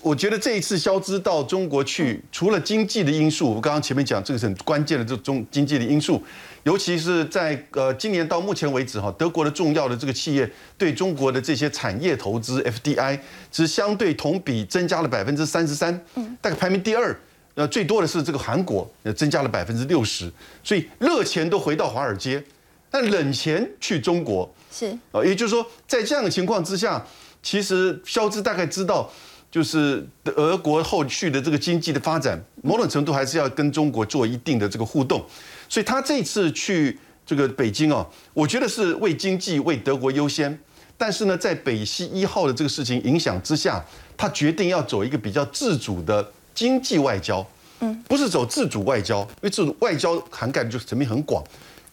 [0.00, 6.22] 我觉得这一次消资到中国去，除了经济的因素，我刚刚前面讲这个是很关键的这中经济的因素，
[6.64, 13.18] 尤其是在呃今年到目前为止哈，德国的重要的这个企业对中国的这些产业投资 FDI
[13.50, 15.98] 只相对同比增加了百分之三十三，
[16.40, 17.18] 大概排名第二。
[17.54, 20.32] 呃，最多的是这个韩国，呃，增加了百分之六十，
[20.64, 22.42] 所以热钱都回到华尔街，
[22.90, 24.50] 但冷钱去中国。
[24.72, 24.98] 是。
[25.12, 27.04] 啊，也就是说，在这样的情况之下，
[27.42, 29.10] 其实肖兹大概知道，
[29.50, 30.06] 就是
[30.36, 35.24] 俄国后续的这个经济的发展，某种程度还是要跟中国做一定的这个互动，
[35.68, 40.58] 所以他这次去这个北京啊，我觉得是为经济为德国优先，
[40.96, 43.84] 但是呢，在北溪一号的这个事情影响之下，
[44.16, 47.46] 他决定要走一个比较自主的经济外交，
[47.80, 51.42] 嗯，不是走自主外交，因为自主外交涵盖的就是层面很广。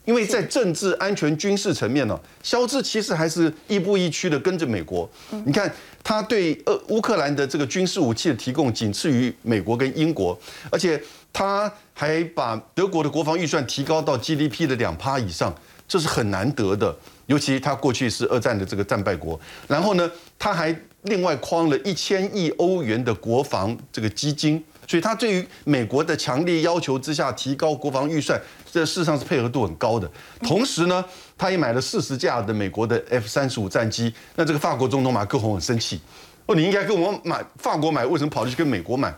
[0.09, 5.07] 因为在政治、安全、军事层面呢，肖兹其实还是亦步亦趋的跟着美国。
[5.45, 5.71] 你看，
[6.03, 10.35] 他对呃乌克兰的这个军事武器的提供仅次于美国跟英国，
[10.71, 10.99] 而且
[11.31, 15.53] 他还把德国的国防预算提高到 GDP 的两趴以上，
[15.87, 16.97] 这是很难得的。
[17.27, 24.63] 尤其他过去是二战的这个战败国，然后呢，他还另外框了一千亿欧元的国防这个基金。
[24.89, 30.09] 所以，他对于美国的强烈要求之下，提高国防预算，这事实上是配合度很高的。
[30.41, 31.05] 同时呢，
[31.37, 34.11] 他也买了四十架的美国的 F 三十五战机。
[34.35, 36.01] 那这个法国总统马克龙很生气，
[36.47, 39.13] 哦，你应该跟我们买法国买，为什么跑去跟美国买？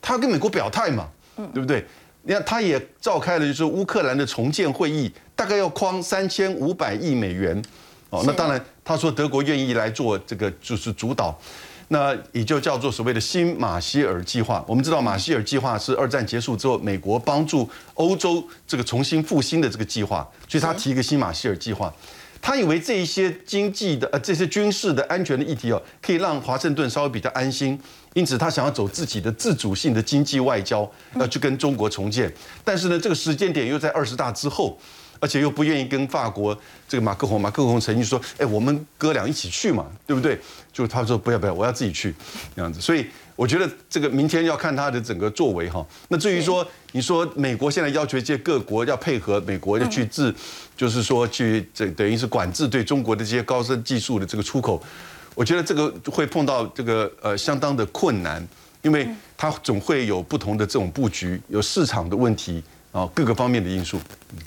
[0.00, 1.86] 他跟美国表态嘛，对不对？
[2.24, 7.62] 你看，他也召开了就是乌克兰的重建会议，大概要框三千五百亿美元。
[8.10, 11.38] 哦，那当然，他说德国愿意来做这个就是主导。
[11.92, 14.64] 那也就叫做所谓的新马歇尔计划。
[14.66, 21.92] 我们知道马歇尔计划是二战结束之后，美国帮助欧洲这个重新复兴的这个计划，所以他提一个新马歇尔计划。
[22.40, 27.78] 他以为这一些经济的呃这些军事的安全的议题哦，可以让华盛顿稍微比较安心，
[28.14, 32.32] 因此他想要走自己的自主性的经济外交，要去跟中国重建。
[32.64, 34.78] 但是呢，这个时间点又在二十大之后。
[35.22, 36.52] 而且又不愿意跟法国
[36.88, 40.36] 这个马克宏，马克宏曾经说：“哎，我们哥俩一起去嘛，对不对？”
[40.72, 42.12] 就他说：“不要不要，我要自己去。”
[42.56, 43.06] 这样子，所以
[43.36, 45.86] 我觉得这个明天要看他的整个作为哈。
[46.08, 50.34] 那至于说你说美国现在要求这些各国要配合美国要去制，
[50.76, 54.82] 就是说去这等于是管制对中国的这些高深技术的这个出口，
[55.36, 58.44] 我觉得这个会碰到这个呃相当的困难，
[58.82, 62.60] 因为它总会有不同的这种布局，有市场的问题。
[62.92, 63.98] 啊，各个方面的因素。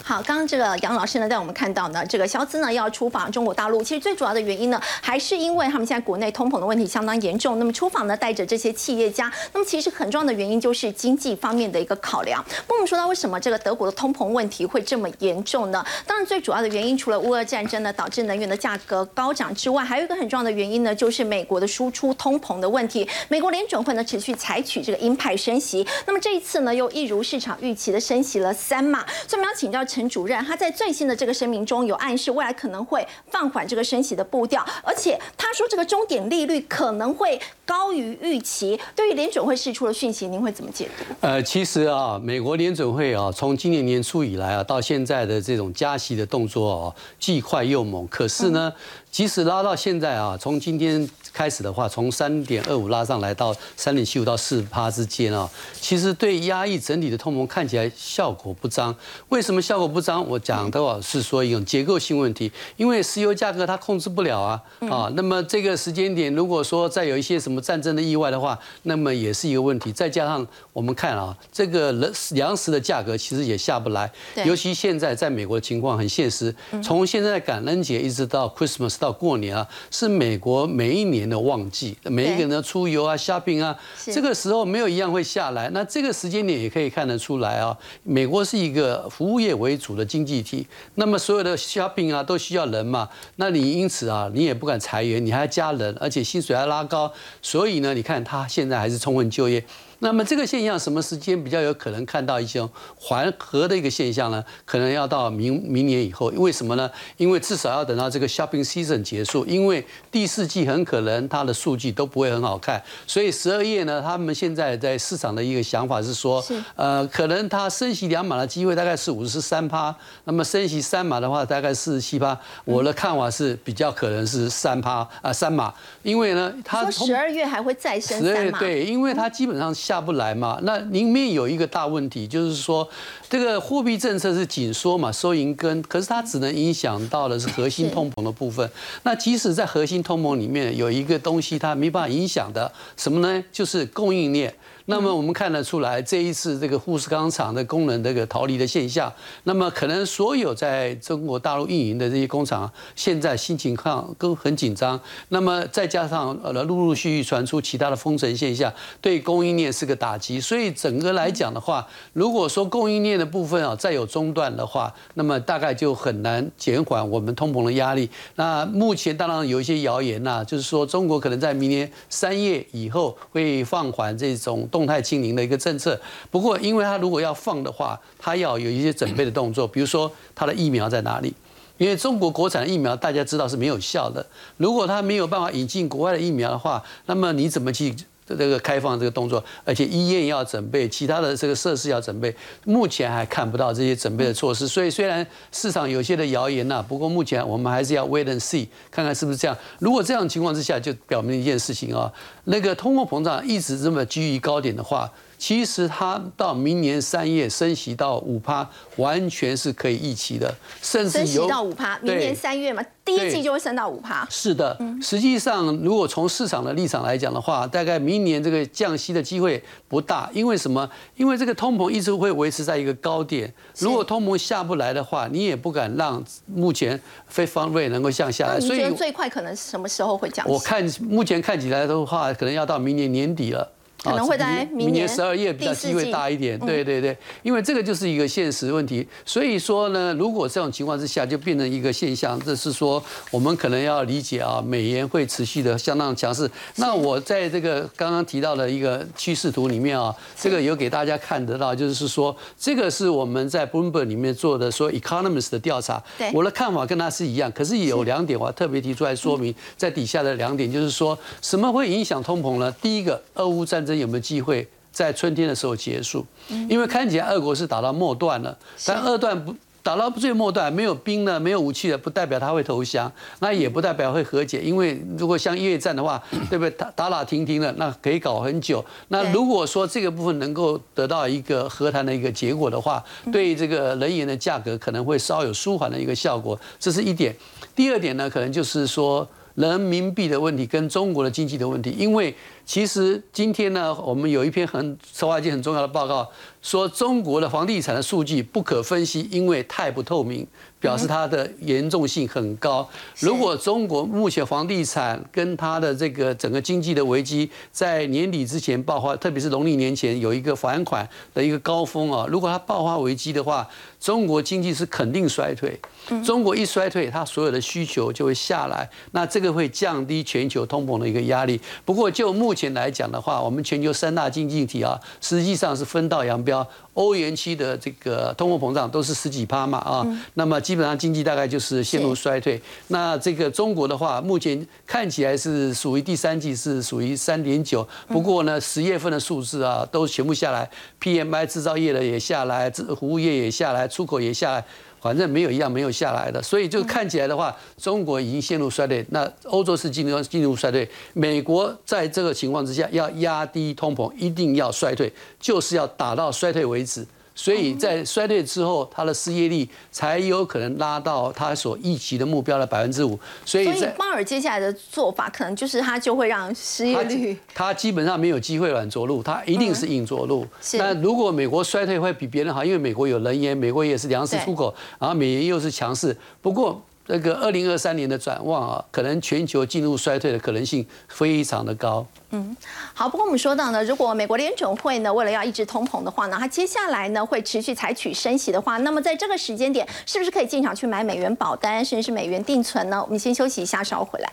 [0.04, 7.58] 好，刚刚这个杨老师呢，带我们看到呢，这个肖兹呢要出访中国大陆，其实最主要的原因呢，还是因为他们现在国内通膨的问题相当严重。
[7.58, 12.44] 那么出访呢，带着这些企业家，那么其实很重要的原因就是经济方面的一个考量。
[12.68, 15.84] 那，我们说到为什么这个德国的通膨问题会这么严重呢？
[16.06, 23.08] 当然，最主要的原因除了乌俄战争呢导致能源的价格高涨之外，还有一个很重要的原因呢，就是美国的输出通膨的问题。
[23.28, 28.36] 美国联准会呢持续采取这个鹰派升息，那么这一次呢，又一如市场预期的升息。
[28.36, 38.80] 了三码，所以我们要请教陈主任，他在最新的这个声明中有暗示未来可能会放缓这个升息的步调，而且他说这个终点利率可能会高于预期。
[38.96, 41.04] 对于联准会释出的讯息，您会怎么解读？
[41.20, 48.08] 呃，其实啊，美国联准会啊，从今年年初以来啊，到现在的这种加息的动作啊，既快又猛。
[48.08, 48.72] 可是呢，
[49.12, 51.10] 即使拉到现在啊，从今天。
[51.36, 58.96] 开始的话，从三点二五拉上来到三点七五到四趴之间啊，其实对压抑整体的通膨看起来效果不彰。
[59.28, 60.26] 为什么效果不彰？
[60.30, 65.12] 我讲的话是说一种结构性问题，因为石油价格它控制不了啊啊。
[65.14, 69.92] 那么这个时间点，如果说再有一些什么战争的意外的话，那么也是一个问题。
[69.92, 74.10] 再加上我们看啊，这个粮粮食的价格其实也下不来，
[74.46, 76.56] 尤其现在在美国的情况很现实。
[76.82, 81.25] 从现在感恩节一直到 Christmas 到过年啊，是美国每一年。
[81.30, 85.70] 的旺季，每一个人的出游啊、shopping 啊，这个时候没有一样会下来。
[85.70, 97.12] 那这个时间点也可以看得出来啊，美国是一个服务业为主的经济体，那么所有的 shopping 啊都需要人嘛，那你因此啊，你也不敢裁员，你还要加人，而且薪水还拉高，
[97.42, 99.64] 所以呢，你看他现在还是充分就业。
[100.06, 102.64] 那么这个现象什么时间比较有可能看到一些
[102.96, 104.46] 缓和的一个现象呢？
[104.64, 106.88] 可能要到明明年以后，为什么呢？
[107.18, 122.40] 因为至少要等到这个 shopping season 结束，因为第四季很可能它的数据都不会很好看，所以十二月呢，他们现在在市场的一个想法是说，呃，可能它升息两码的机会大概是五十三趴，那么升息三码的话大概四十七趴。
[122.64, 129.95] 我的看法是比较可能是三趴啊三码，因为呢，它十二月还会再升三码，对，因为它基本上下。
[129.96, 130.60] 下不来嘛。
[130.64, 132.88] 那里面有一个大问题，就是说
[133.30, 138.70] 这个货币政策是紧缩嘛，收银根，可是它只能影响到的是核心通膨的部分。
[139.04, 143.44] 那即使在核心通膨里面有一个东西它没办法影响的，什么呢？
[143.52, 144.54] 就是供应链。
[144.88, 149.12] 那么我们看得出来，这一次这个富士康厂的工人这个逃离的现象，
[149.46, 155.00] 那么可能所有在中国大陆运营的这些工厂，现在心情上都很紧张。
[155.30, 158.72] 那么再加上呃陆陆续续传出其他的封城现象，
[159.02, 160.40] 对供应链是个打击。
[160.40, 168.08] 所以整个来讲的话，如果说供应链的部分啊再有中断的话，那么大概就很难减缓我们通膨的压力。
[168.36, 174.70] 那目前当然有一些谣言呐，就是说中国可能在明年三月以后会放缓这种。
[174.76, 175.98] 动态清零的一个政策，
[176.30, 181.34] 不过因为它如果要放的话，它要有一些准备的动作，比如说它的疫苗在哪里？
[181.78, 184.26] 因为中国国产的疫苗大家知道是没有效的，
[184.58, 187.96] 如果它没有办法引进国外的疫苗的话，那么你怎么去？
[188.28, 194.68] 这个开放这个动作，而且医院要准备，其他的这个设施要准备，目前还看不到这些准备的措施。
[194.68, 199.56] 所以虽然市场有些的谣言呐，不过目前我们还是要 wait and see，看看是不是这样。
[199.80, 202.12] 如果这样情况之下，就表明一件事情啊，
[202.46, 205.12] 那个通货膨胀一直这么居于高点的话。
[205.46, 214.28] 其实它到明年三月升息到五趴，完全是可以预期的，甚至升息到五趴，明年三月嘛，第一季就会升到五趴。
[214.28, 220.90] 是的，实际上如果从市场的立场来讲的话，大概明年这个降息的机会不大，因为什么？
[221.16, 228.60] 因为这个通膨一直会维持在一个高点，如果通膨下不来的话，你也不敢让目前非方瑞能够降下来。
[228.60, 230.52] 所以最快可能什么时候会降息？
[230.52, 233.74] 我看目前看起来的话，可能要到明年年底了。
[234.06, 239.06] 可能会在明年十二月比较机会大一点，对对对，因为这个就是一个现实问题。
[239.26, 246.48] 所以说呢，如果这种情况之下就变成一个现象，这是说我们可能要理解啊，美元会持续的相当强势。
[246.76, 262.72] 那我在这个刚刚提到的一个趋势图里面啊，这个有给大家看得到，就是说这个是我们在 Bloomberg 里面做的说 Economist 的调查，我的看法跟他是一样，可是有两点我要特别提出来说明，在底下的两点就是说什么会影响通膨呢？
[262.82, 263.95] 第一个，俄乌战争。
[264.00, 266.26] 有没有机会在春天的时候结束？
[266.70, 269.54] 因为看起来俄国是打到末段了，但二段不
[269.84, 274.60] 打到最末段，没有兵了，没有武器了，不代表他会投降，那也不代表会和解。
[274.60, 276.72] 因为如果像越战的话， 对不对？
[276.72, 278.84] 打打打停停的，那可以搞很久。
[279.10, 287.36] 那如果说这个部分能够得到一个和谈的一个结果的话，对这个能源的价格可能会稍有舒缓的一个效果，这是一点。
[287.76, 292.34] 第二点呢，可能就是说人民币的问题跟中国的经济的问题，因为。
[292.66, 296.28] 其实今天呢，我们有一篇很策划一件很重要的报告，
[296.64, 300.46] 说中国的房地产的数据不可分析，因为太不透明，
[300.80, 302.90] 表示它的严重性很高。
[303.20, 313.68] 如果中国目前房地产跟它的这个整个经济的危机在年底之前爆发，特别是农历年前有一个还款的一个高峰啊，如果它爆发危机的话，
[314.00, 315.80] 中国经济是肯定衰退。
[316.24, 321.60] 中国一衰退，它所有的需求就会下来，那这个会降低全球通膨的一个压力。
[321.84, 326.66] 不过就目目前来讲的话，我们全球三大经济体啊，实际上是分道扬镳。
[326.96, 332.62] 欧元区的这个通货膨胀都是十几趴嘛啊，那么基本上经济大概就是陷入衰退。
[332.88, 340.70] 那这个中国的话，目前看起来是属于第三季是属于三点九，不过呢，十月份的数字啊都全部下来
[341.02, 344.64] ，PMI 制造业的也下来，服务业也下来，出口也下来。
[345.06, 357.06] 反正没有一样没有下来的，所以就看起来的话，中国已经陷入衰退，那欧洲是进入进入衰退，美国在这个情况之下要压低通膨，一定要衰退，就是要打到衰退为止。
[357.36, 363.20] 所以在衰退之后，它的失业率才有可能拉到它所预期的目标的百分之五。
[363.46, 363.68] 所以，
[363.98, 370.48] 鲍尔接下来的做法，可能就是他就会让失业率，他基本上没有机会软着陆，他一定是硬着陆。
[370.80, 376.16] 但如果美国衰退会比别人好，因为美国有能源，美国也是粮食出口，然后美元又是强势。
[376.42, 376.82] 不过。
[377.08, 382.06] 这个二零二三年的展望啊，可能全球进入衰退的可能性非常的高。
[382.32, 382.58] 嗯，
[382.96, 383.08] 好。
[383.08, 393.00] 不过我们说到呢，如果美国联准会呢，为了要抑制通膨的话呢，它接下来呢会持续采取升息的话，那么在这个时间点，是不是可以进场去买美元保单，甚至是美元定存呢？
[393.04, 394.32] 我们先休息一下，稍后回来。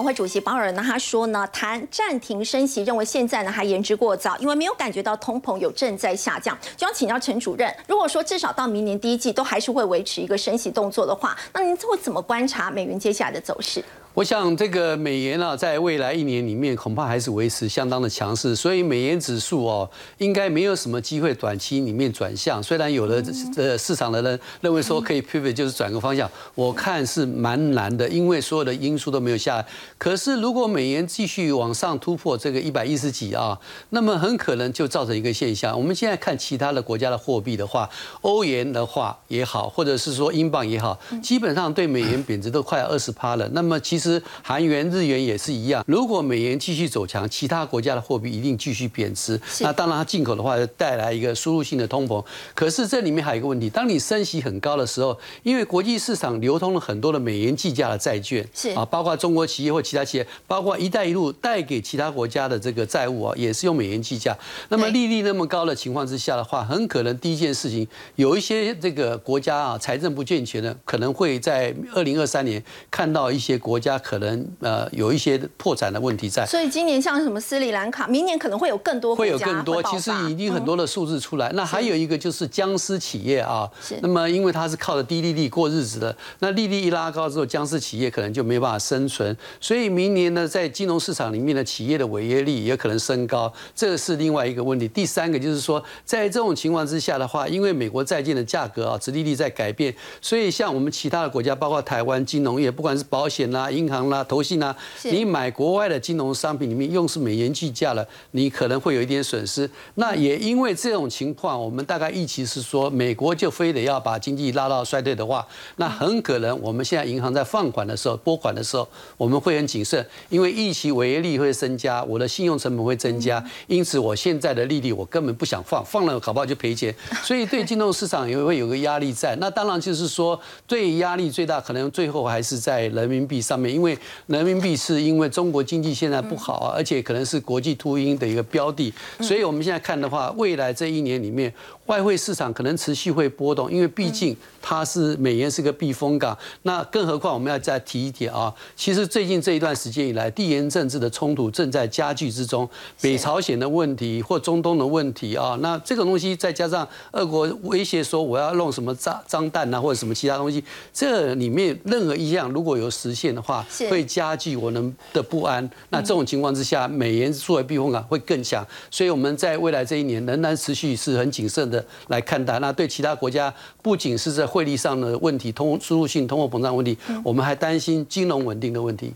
[0.00, 6.56] 美国联准会主席鲍尔呢，他说呢，谈暂停升息，认为现在呢还言之过早，因为没有感觉到通膨有正在下降。
[6.76, 13.84] 就要请教陈主任，如果说至少到明年第一季都还是会维持一个升息动作的话，那您会怎么观察美元接下来的走势？
[14.12, 19.88] 我想这个美元啊，在未来一年里面恐怕还是维持相当的强势，所以美元指数哦，
[20.18, 22.60] 应该没有什么机会短期里面转向。
[22.60, 23.22] 虽然有的
[23.56, 29.64] 呃市场的人认为说可以 pivot 就是转个方向，我看是蛮难的，因为所有的因素都没有下来。
[29.96, 33.56] 可是如果美元继续往上突破这个一百一十几啊，
[33.90, 35.78] 那么很可能就造成一个现象。
[35.78, 37.88] 我们现在看其他的国家的货币的话，
[38.22, 43.48] 欧元的话也好，或者是说英镑也好，基本上对美元贬值都快二十趴了。
[43.52, 45.84] 那么其其实韩元、日元也是一样。
[45.86, 49.38] 如果美元继续走强，其他国家的货币一定继续贬值。
[49.60, 52.24] 那当然，它进口的话就带来一个输入性的通膨。
[52.54, 64.36] 可是这里面还有一个问题：当你升息很高的时候，因为国际市场流通了很多的美元计价的债券，是啊，包括中国企业或其他企业，包括“一带一路”带给其他国家的这个债务啊，也是用美元计价。
[64.70, 67.86] 那么利率那么高的情况之下的话，很可能第一件事情，
[68.16, 73.89] 有一些这个国家啊，财政不健全的，可能会在二零二三年看到一些国家。
[73.90, 81.50] 家可能呃有一些破产的问题在，所以今年像什么斯里兰卡，明年可能会有更多会有更多，其实已经很多的数字出来。
[81.54, 83.68] 那还有一个就是僵尸企业啊，
[84.02, 89.36] 那么因为它是靠着低利率过日子的，那利率一拉高之后，僵尸企业可能就没办法生存。
[89.60, 94.86] 所以明年呢，在金融市场里面的企业的违约率也可能升高，这是另外一个问题。
[94.86, 103.70] 第三个就是说，在这种情况之下的话，因为美国债券的价格啊，殖利率在改变，所以像我们其他的国家，包括台湾金融业，不管是保险啦。
[103.80, 109.68] 银行啦、投信啦，你买国外的金融商品里面用是美元计价了，你可能会有一点损失。
[109.94, 126.94] 那也因为这种情况，我们大概预期是说，美国就非得要把经济拉到衰退的话，那很可能我们现在银行在放款的时候、拨款的时候，我们会很谨慎，因为预期违约率会增加，我的信用成本会增加，因此我现在的利率我根本不想放，放了搞不好就赔钱。
[127.22, 129.34] 所以对金融市场也会有个压力在。
[129.36, 133.69] 那当然就是说，对压力最大，可能最后还是在人民币上面。
[133.70, 133.96] 因为
[134.26, 141.52] 人民币是因为中国经济现在不好啊，而且可能是国际秃鹰的一个标的，所以我们现在看的话，未来这一年里面。
[141.86, 146.38] 外汇市场可能持续会波动，因为毕竟它是美元是个避风港。
[146.62, 152.68] 那更何况我们要再提一点啊，其实最近这一段时间以来，地缘政治的冲突正在加剧之中，
[153.00, 160.62] 北朝鲜的问题或中东的问题啊，那这个东西再加上俄国威胁说我要弄什么炸脏弹啊或者什么其他东西，
[160.92, 165.68] 这里面任何一项如果有实现的话，会加剧我们的不安。
[165.88, 168.66] 那这种情况之下，美元作为避风港会更强。
[168.90, 171.84] 所以我们在未来这一年仍然持续是很谨慎的。
[172.08, 173.52] 来看待，那对其他国家
[173.82, 179.12] 不仅是在汇率上的问题，通输入性通货膨胀问题，我们还担心金融稳定的问题。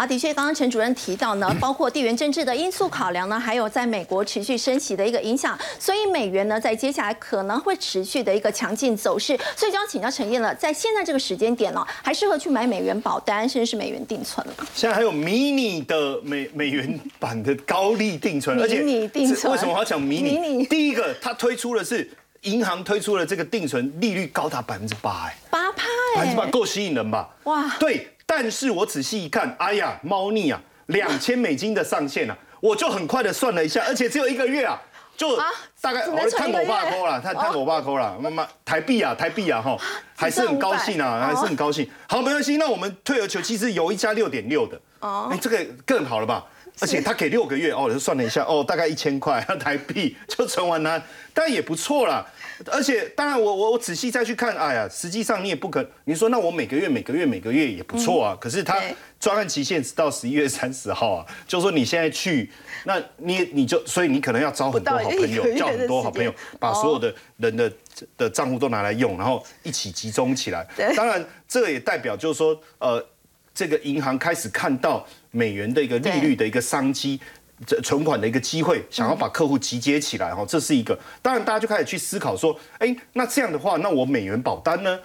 [0.00, 9.38] 好，的确，刚刚陈主任提到呢， 包括地缘政治的因素考量呢，还有在美国持续升息的一个影响，所以美元呢，在接下来可能会持续的一个强劲走势。
[9.54, 14.54] 所以就要请教陈燕了，在现在这个时间点呢，还适合去买美元保单，甚至是美元定存了。
[14.74, 20.64] 现在还有迷你的美美元版的高利定存，而且迷你定存为什么我要讲迷你？
[20.64, 22.10] 第一个，它推出的是。
[22.44, 25.84] 银行推出了这个定存利率高达百分之八，哎，八趴，
[26.16, 27.28] 百分之八够吸引人吧？
[27.44, 34.80] 哇，对，但是我仔细一看，哎呀，猫腻啊，两千美金的上限啊，我就很快的算了一下，而且只有一个月啊，
[35.16, 35.36] 就
[35.80, 39.76] 大概我看我爸抠了，看看我爸抠了，妈妈台币啊，台币啊，哈，
[40.14, 41.90] 还是很高兴啊，还是很高兴。
[42.08, 46.46] 好，没关系，那我们退而求其次，有一家六点六的，哦，哎，这个更好了吧？
[46.80, 51.02] 而且他给六个月哦，我就算了一下哦，大概一千块台币就存完了，
[51.34, 52.24] 当然也不错啦。
[52.66, 58.36] 而且当然我我我仔细再去看，哎呀，实际上你也不可，你说那我每个月每个月每个月也不错啊。
[58.40, 58.80] 可是他
[59.18, 62.50] 专案期限是到十一月三十号啊，就说你现在去，
[62.84, 67.72] 那你你就所以你可能要招很多好朋友，叫很多好朋友，把所有的人的
[68.16, 70.66] 的账户都拿来用，然后一起集中起来。
[70.96, 73.04] 当然这个也代表就是说呃。
[73.52, 77.39] 这个银行开始看到美元的一个利率的一个商机，这
[77.82, 80.98] 存款的一个机会，想要把客户集结起来哈，这是一个。
[81.20, 84.98] 当然，大家就开始去思考说，哎，那这样的话，那我美元保单呢？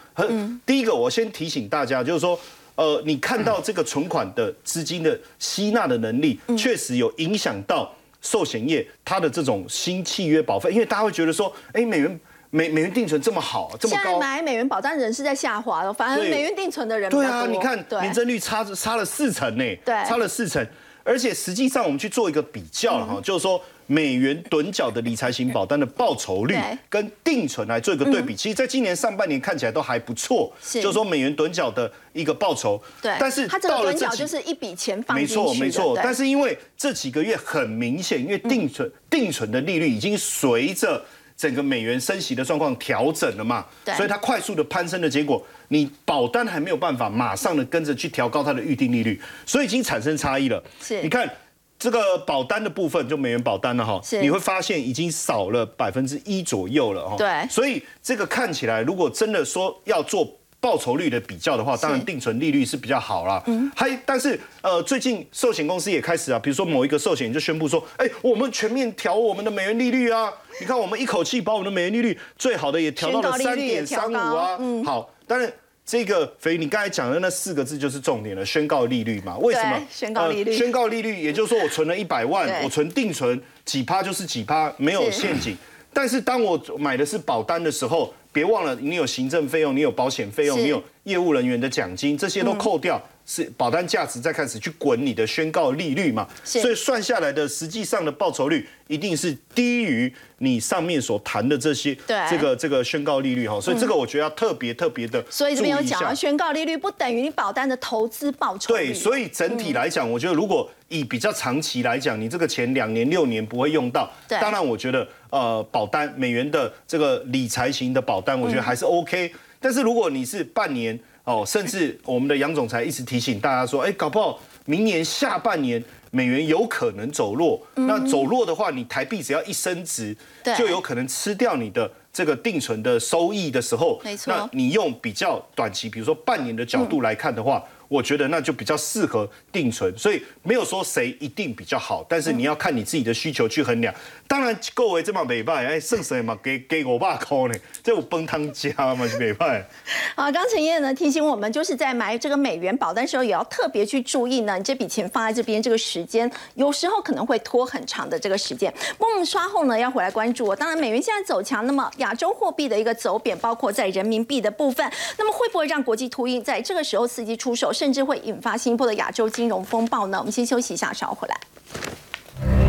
[0.65, 2.39] 第一个，我先提醒大家，就是说，
[2.75, 12.19] 呃，你看到这个存款的资金的吸纳的能力，确实有影响到寿险业它的这种新契约保费，因为大家会觉得说，哎，美元。
[12.51, 20.65] 美美元定存这么好，这么高，现在买美元保单人是在下滑了，反而美元定存的人对啊，你看年增率差差了四成呢，对，差了四成，
[21.05, 26.57] 而且实际上我们去做一个比较了哈，就是说美元趸缴的理财型保单的报酬率
[26.89, 41.05] 跟定存来做一个对比，其实在今年上半年看起来都还不错，就是说美元趸缴的一个报酬，对，但是它这个趸缴就是一笔钱放没错没错，但是因为这几个月很明显，因为定存定存的利率已经随着。
[41.37, 50.63] 整个美元升息的状况调整了嘛，对所以它快速的攀升的结果，你保单还没有办法马上的跟着去调高它的预定利率，所以已经产生差异了。
[50.79, 51.29] 是你看。
[51.77, 57.17] 这个保单的部分，就美元保单了哈是，你会发现已经少了百分之一左右了哈。
[57.17, 60.25] 对所以这个看起来，如果真的说要做
[60.65, 63.43] 报酬率的比较的话，当然定存利率是比较好啦。
[63.45, 74.57] 嗯，还但是呃，最近寿险公司也开始啊，比如说某一个寿险就宣布说，哎，我们全面调我们的美元利率啊，你看我们一口气把我们的美元利率最好的也调到了三点三五啊。
[74.59, 75.53] 嗯好，当然。
[75.87, 79.37] 这个肥，你刚才讲的那四个字就是重点了，宣告利率嘛？
[79.37, 79.79] 为什么？
[79.87, 85.55] 宣告利率呃宣告利率，也就是说我存了一百万，我存定存几趴就是几趴，没有陷阱。
[85.95, 96.27] 但是当我买的是保单的时候，别忘了你有行政费用，你有保险费用，你有业务人员的奖金，这些都扣掉，是保单价值再开始去滚你的宣告利率嘛？
[96.43, 103.59] 所以算下来的实际上的报酬率一定是低于你上面所谈的这些对这个这个宣告利率哈。
[103.59, 108.87] 所以这个我觉得要特别特别的所以这边有讲到宣告利率不等于你保单的投资报酬率。
[108.87, 119.33] 对，所以整体来讲，我觉得如果以比较长期来讲，你这个钱两年、六年不会用到，对当然我觉得呃，保单美元的这个理财型的保单，我觉得还是 OK。
[119.59, 125.83] 但是如果你是半年哦，甚至我们的杨总裁一直提醒大家说，哎，搞不好明年下半年。
[126.11, 130.15] 美元有可能走弱，那走弱的话，你台币只要一升值
[130.57, 134.33] 就有可能吃掉你的这个定存的收益的时候，没错。
[134.33, 139.95] 那你用比较短期，比如说半年的角度来看的话，我觉得那就比较适合定存。
[139.97, 143.93] 所以没有说谁一定比较好，但是你要看你自己的需求去衡量。
[144.27, 147.55] 当然，各位这么美败，哎，剩什么给给我爸扣呢？
[147.83, 149.67] 这有崩汤家嘛美败。
[150.15, 158.73] 好，刚陈燕呢提醒我们，就是在买这个美元保单时候，也要特别去注意呢，你这笔钱放在这边，这个时间有时候可能会拖很长的这个时间。
[158.97, 160.55] 不过我们稍后呢要回来关注我。
[160.55, 170.17] 当然，美元现在走强，那么亚洲货币的一个走贬，包括在人民币的部分，那么会不会让国际秃鹰在这个时候伺机出手，甚至会引发新一波的亚洲金融风暴呢？
[170.17, 172.64] 我们先休息一下，稍后回来。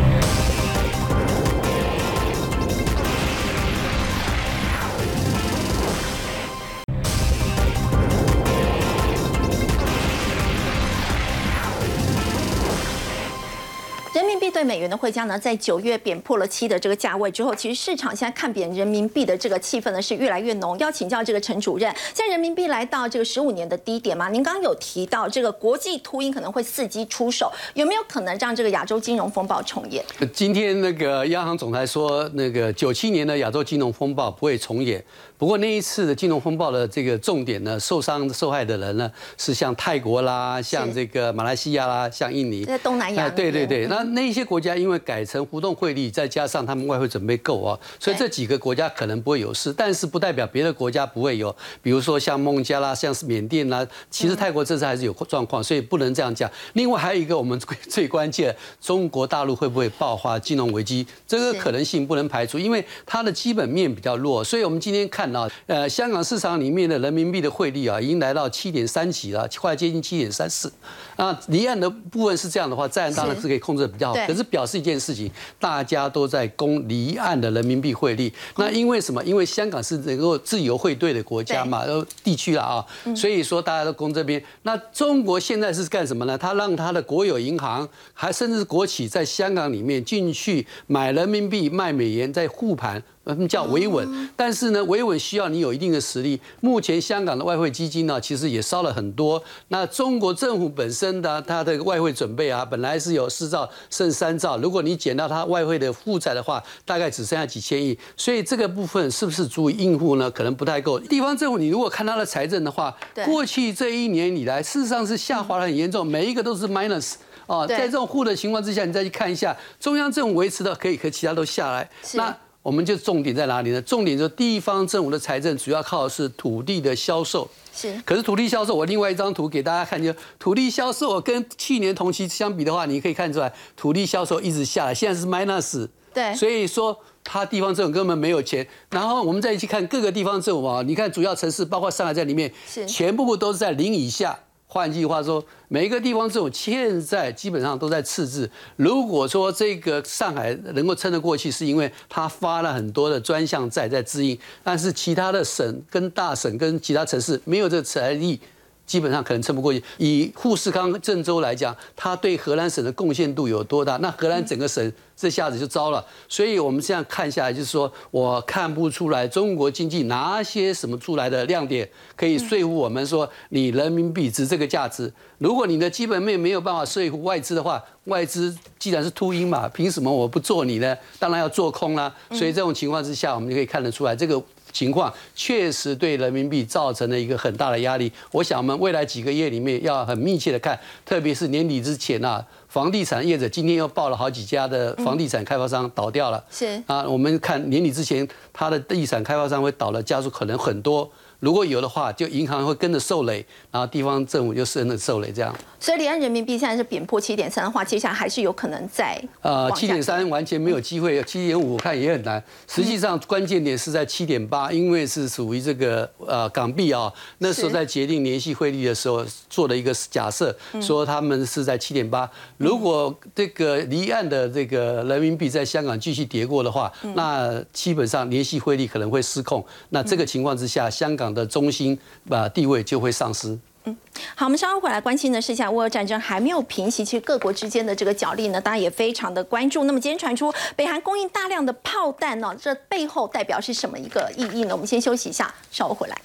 [14.16, 20.74] 人民币对美元的汇价呢，在九月贬破了七的这个价位之后，其实市场现在看贬人民币的这个气氛呢是越来越浓。
[20.78, 24.30] 要请教这个陈主任，现在人民币来到这个十五年的低点嘛？
[24.30, 30.02] 您刚刚有提到这个国际秃鹰可能会伺机出手，有没有可能让这个亚洲金融风暴重演？
[30.32, 35.04] 今天那个央行总裁说，那个九七年的亚洲金融风暴不会重演。
[35.38, 43.28] 不过那一次的金融风暴的这个重点呢，受伤受害的人呢是像泰国啦，像这个马来西亚啦，像印尼，在东南亚。
[43.28, 51.54] 对对对，那那一些国家因为改成浮动汇率，再加上他们外汇准备够啊，所以这几个国家可能不会有事，但是不代表别的国家不会有。
[51.82, 56.50] 比如说像孟加拉、像是缅甸啦，其实泰国这次还是有状况，所以不能这样讲。
[56.72, 61.06] 另外还有一个我们 最最关键，中国大陆会不会爆发金融危机？
[61.26, 70.72] 这个可能性不能排除，因为它的基本面比较弱，所以我们今天看到，呃，香港市场里面的人民币的汇率啊，已经来到七点三几了，快接近七点三四。
[71.16, 78.32] 啊，离岸的部分是这样的话，在岸当然是可以控制的比较好，可是表示一件事情，大家都在攻离岸的人民币汇率。
[78.56, 79.24] 那因为什么？
[79.24, 84.42] 因为香港是能够自由汇兑的国家嘛，呃，地区了啊，所以说大家都攻这边。
[84.62, 86.36] 那中国现在是干什么呢？
[86.36, 93.02] 他让他的国有银行，还甚至是国企在香港里面进去买人民币卖美元，在护盘。
[93.32, 96.40] 他们叫维稳，但是呢，维稳需要你有一定的实力。
[96.60, 99.42] 目前香港的外汇基金呢，其实也烧了很多。
[99.68, 107.98] 那中国政府本身的它的外汇准备啊，本来是有四兆剩三兆，如果你减到它外汇的负债的话，大概只剩下几千亿。
[108.16, 110.30] 所以这个部分是不是足以应付呢？
[110.30, 110.98] 可能不太够。
[110.98, 117.14] 地方政府，你如果看它的财政的话对，过去这一年以来，事实上是下滑的很严重，每一个都是 minus。
[117.46, 121.88] 哦，在这种负的情况之下，你再去看一下，中央政府维持的可以，可其他都下来。
[122.14, 122.36] 那
[122.66, 123.80] 我们就重点在哪里呢？
[123.82, 127.48] 重点就是地方政府的财政主要靠的是土地的销售。
[127.72, 135.88] 是可是土地销售，我另外一张图给大家看，就土地销售跟去年同期相比的话，你可以看出来，土地销售一直下来，现在是 minus。
[136.12, 138.66] 对所以说它地方政府根本没有钱。
[138.90, 144.36] 然后我们再去看各个地方政府啊，你看主要城市，包括上海在里面是，全部都是在零以下。
[144.68, 148.50] 换句话说，每一个地方政府现在基本上都在赤字。
[148.76, 158.40] 如果说这个上海能够撑得过去，是因为它发了很多的专项债在支应，但是其他的省跟大省跟其他城市没有这个财力。
[158.86, 159.82] 基本上可能撑不过去。
[159.98, 163.96] 以富士康郑州来讲，它对荷兰省的贡献度有多大？
[163.96, 166.04] 那荷兰整个省这下子就糟了。
[166.28, 175.12] 所以我们这样看下来，就是说我看不出来中国经济哪些什么出来的亮点可以说服我们说你人民币值这个价值。
[175.38, 180.96] 如果你的基本面没有办法说服外资的话，外资既然是秃鹰嘛，凭什么我不做你呢？
[181.18, 182.14] 当然要做空啦。
[182.30, 184.42] 所以这种情况之下，我们就可以看得出来这个。
[184.76, 188.12] 情况确实对人民币造成了一个很大的压力。
[188.30, 196.44] 我想我们未来几个月里面要很密切的看，特别是年底之前啊，房地产业者今天又报了好几家的房地产开发商倒掉了。
[196.50, 201.10] 是啊，我们看年底之前，它的地产开发商会倒了家数可能很多。
[201.40, 205.54] 如果有的话，就银行会跟着受累，然后地方政府又跟着受累，这样。
[205.78, 212.42] 所以离岸人民币现在是贬破七点三的话，接下来还是有可能在呃七点三完全没有机会，七点五我看也很难。
[212.66, 222.28] 实际上关键点是在七点八，因为是属于这个呃港币啊，那时候在决定联系汇率的时候做了一个假设，说他们是在七点八。
[222.56, 229.64] 如果这个离岸的这个人民币在香港继续跌过的话，那基本上联系汇率可能会失控。
[229.90, 231.98] 那这个情况之下，香港的中心
[232.28, 233.58] 把地位就会丧失。
[233.84, 233.96] 嗯，
[234.34, 239.84] 好，我们稍后回来关心的是，一下俄乌战争还没有平息，其实各国之间的这个角力呢，大家也非常的关注。
[239.84, 244.70] 那么今天传出北韩供应大量的炮弹呢，这背后代表是什么一个意义呢？
[244.72, 246.20] 我们先休息一下，稍后回来。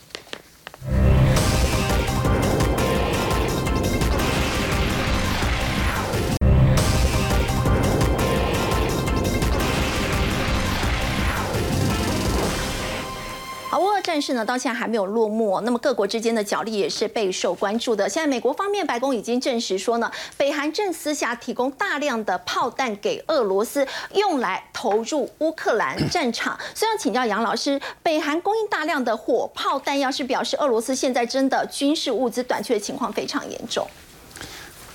[14.12, 15.62] 战事呢，到现在还没有落幕。
[15.62, 18.09] 那么各国之间的角力也是备受关注的。
[18.09, 26.59] 现在美国方面，白宫已经证实说呢，北韩正私下提供大量的炮弹给俄罗斯，用来投入乌克兰战场。
[26.76, 33.88] 所以要请教杨老师，北韩供应大量的火炮弹药，是表示俄罗斯现在真的军事物资短缺的情况非常严重。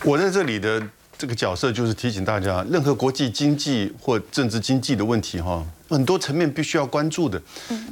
[0.04, 0.82] 我在这里的
[1.16, 5.64] 这个角色就是提醒大家，任何国际经济或政治经济的问题，哈。
[5.88, 7.40] 很多层面必须要关注的，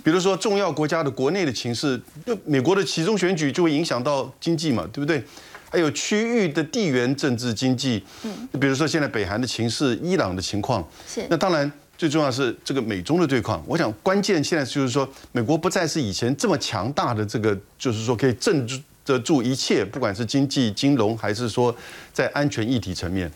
[0.03, 5.23] 比如说重要国家的国内的情势，就美国的其中选举就会影响到经济嘛，对不对？
[5.71, 11.25] 还有区域的地缘政治经济，嗯，比如说现在北韩的情势、伊朗的情况，是。
[11.29, 13.63] 那当然最重要是这个美中的对抗。
[13.67, 18.67] 我想关键现在就是说，美国不再是以前这么强大的这个，就是说可以镇
[19.05, 21.75] 得住一切，不管是经济、金融，还是说
[22.13, 23.31] 在安全议题层面，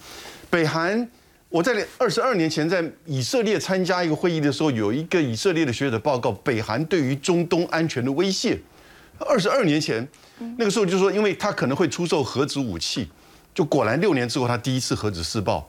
[0.51, 1.09] 北韩。
[1.51, 8.59] 我在二十二年前在以色列参加一个会议的时候，有一个以色列的学者报告北韩对于中东安全的威胁。
[9.18, 10.07] 二十二年前，
[10.59, 13.09] 那个时候就说，因为他可能会出售核子武器，
[13.55, 15.68] 就果然六年之后他第一次核子试爆。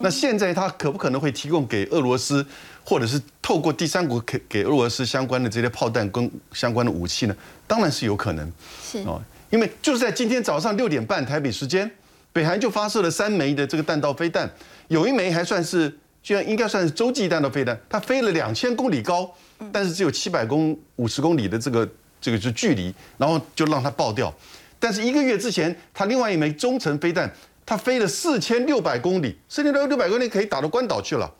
[0.00, 2.44] 那现在他可不可能会提供给俄罗斯，
[2.82, 7.36] 或者是透过第三国给给俄罗斯相关的这些炮弹跟相关的武器呢？
[7.68, 8.52] 当然是有可能。
[8.82, 11.88] 是哦，因为就是在今天早上六点半台北时间，
[12.32, 14.50] 北韩就发射了三枚的这个弹道飞弹。
[14.90, 15.88] 有一枚还算是，
[16.20, 19.32] 居然应该算是洲际弹道飞弹，它飞了两千公里高，
[19.70, 21.88] 但是只有七百公五十公里的这个
[22.20, 24.34] 这个是距离，然后就让它爆掉。
[24.80, 27.32] 但是一个月之前，它另外一枚中程飞弹，
[27.64, 31.32] 它飞了四千六百公里，四千六六百公里可以打到关岛去了。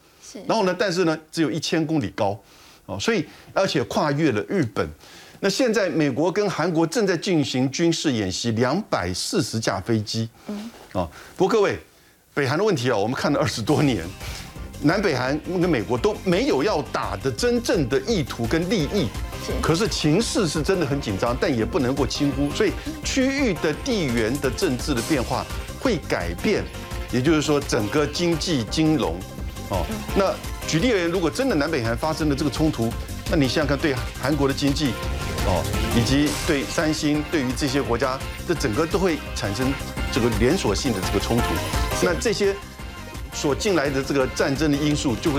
[0.47, 2.41] 然后呢，但是呢，只有一千公里高，
[2.87, 4.89] 哦，所以而且跨越了日本。
[5.41, 10.29] 那现在美国跟韩国正在进行军事演习，两百四十架飞机。
[10.47, 11.77] 嗯，啊，不过各位。
[12.33, 14.05] 北韩的问题啊，我们看了二十多年，
[14.83, 19.09] 南北韩跟美国都没有要打的真正的意图跟利益，
[19.61, 22.73] 可是情势是真的很紧张，但也不能够轻忽，所以
[23.05, 25.45] 区域的地缘的政治的变化
[25.81, 26.63] 会改变，
[27.11, 29.17] 也就是说整个经济金融，
[29.71, 29.85] 哦，
[30.17, 30.33] 那
[30.69, 32.93] 举例而言，如果真的南北韩发生了这个冲突，
[33.31, 34.89] 那你想想看，对韩国的经济，
[35.47, 35.63] 哦，
[35.97, 38.19] 以及对三星，对于这些国家，
[38.49, 39.73] 这整个都会产生
[40.11, 41.45] 这个连锁性的这个冲突。
[42.03, 42.53] 那这些
[43.33, 45.39] 所进来的这个战争的因素就会。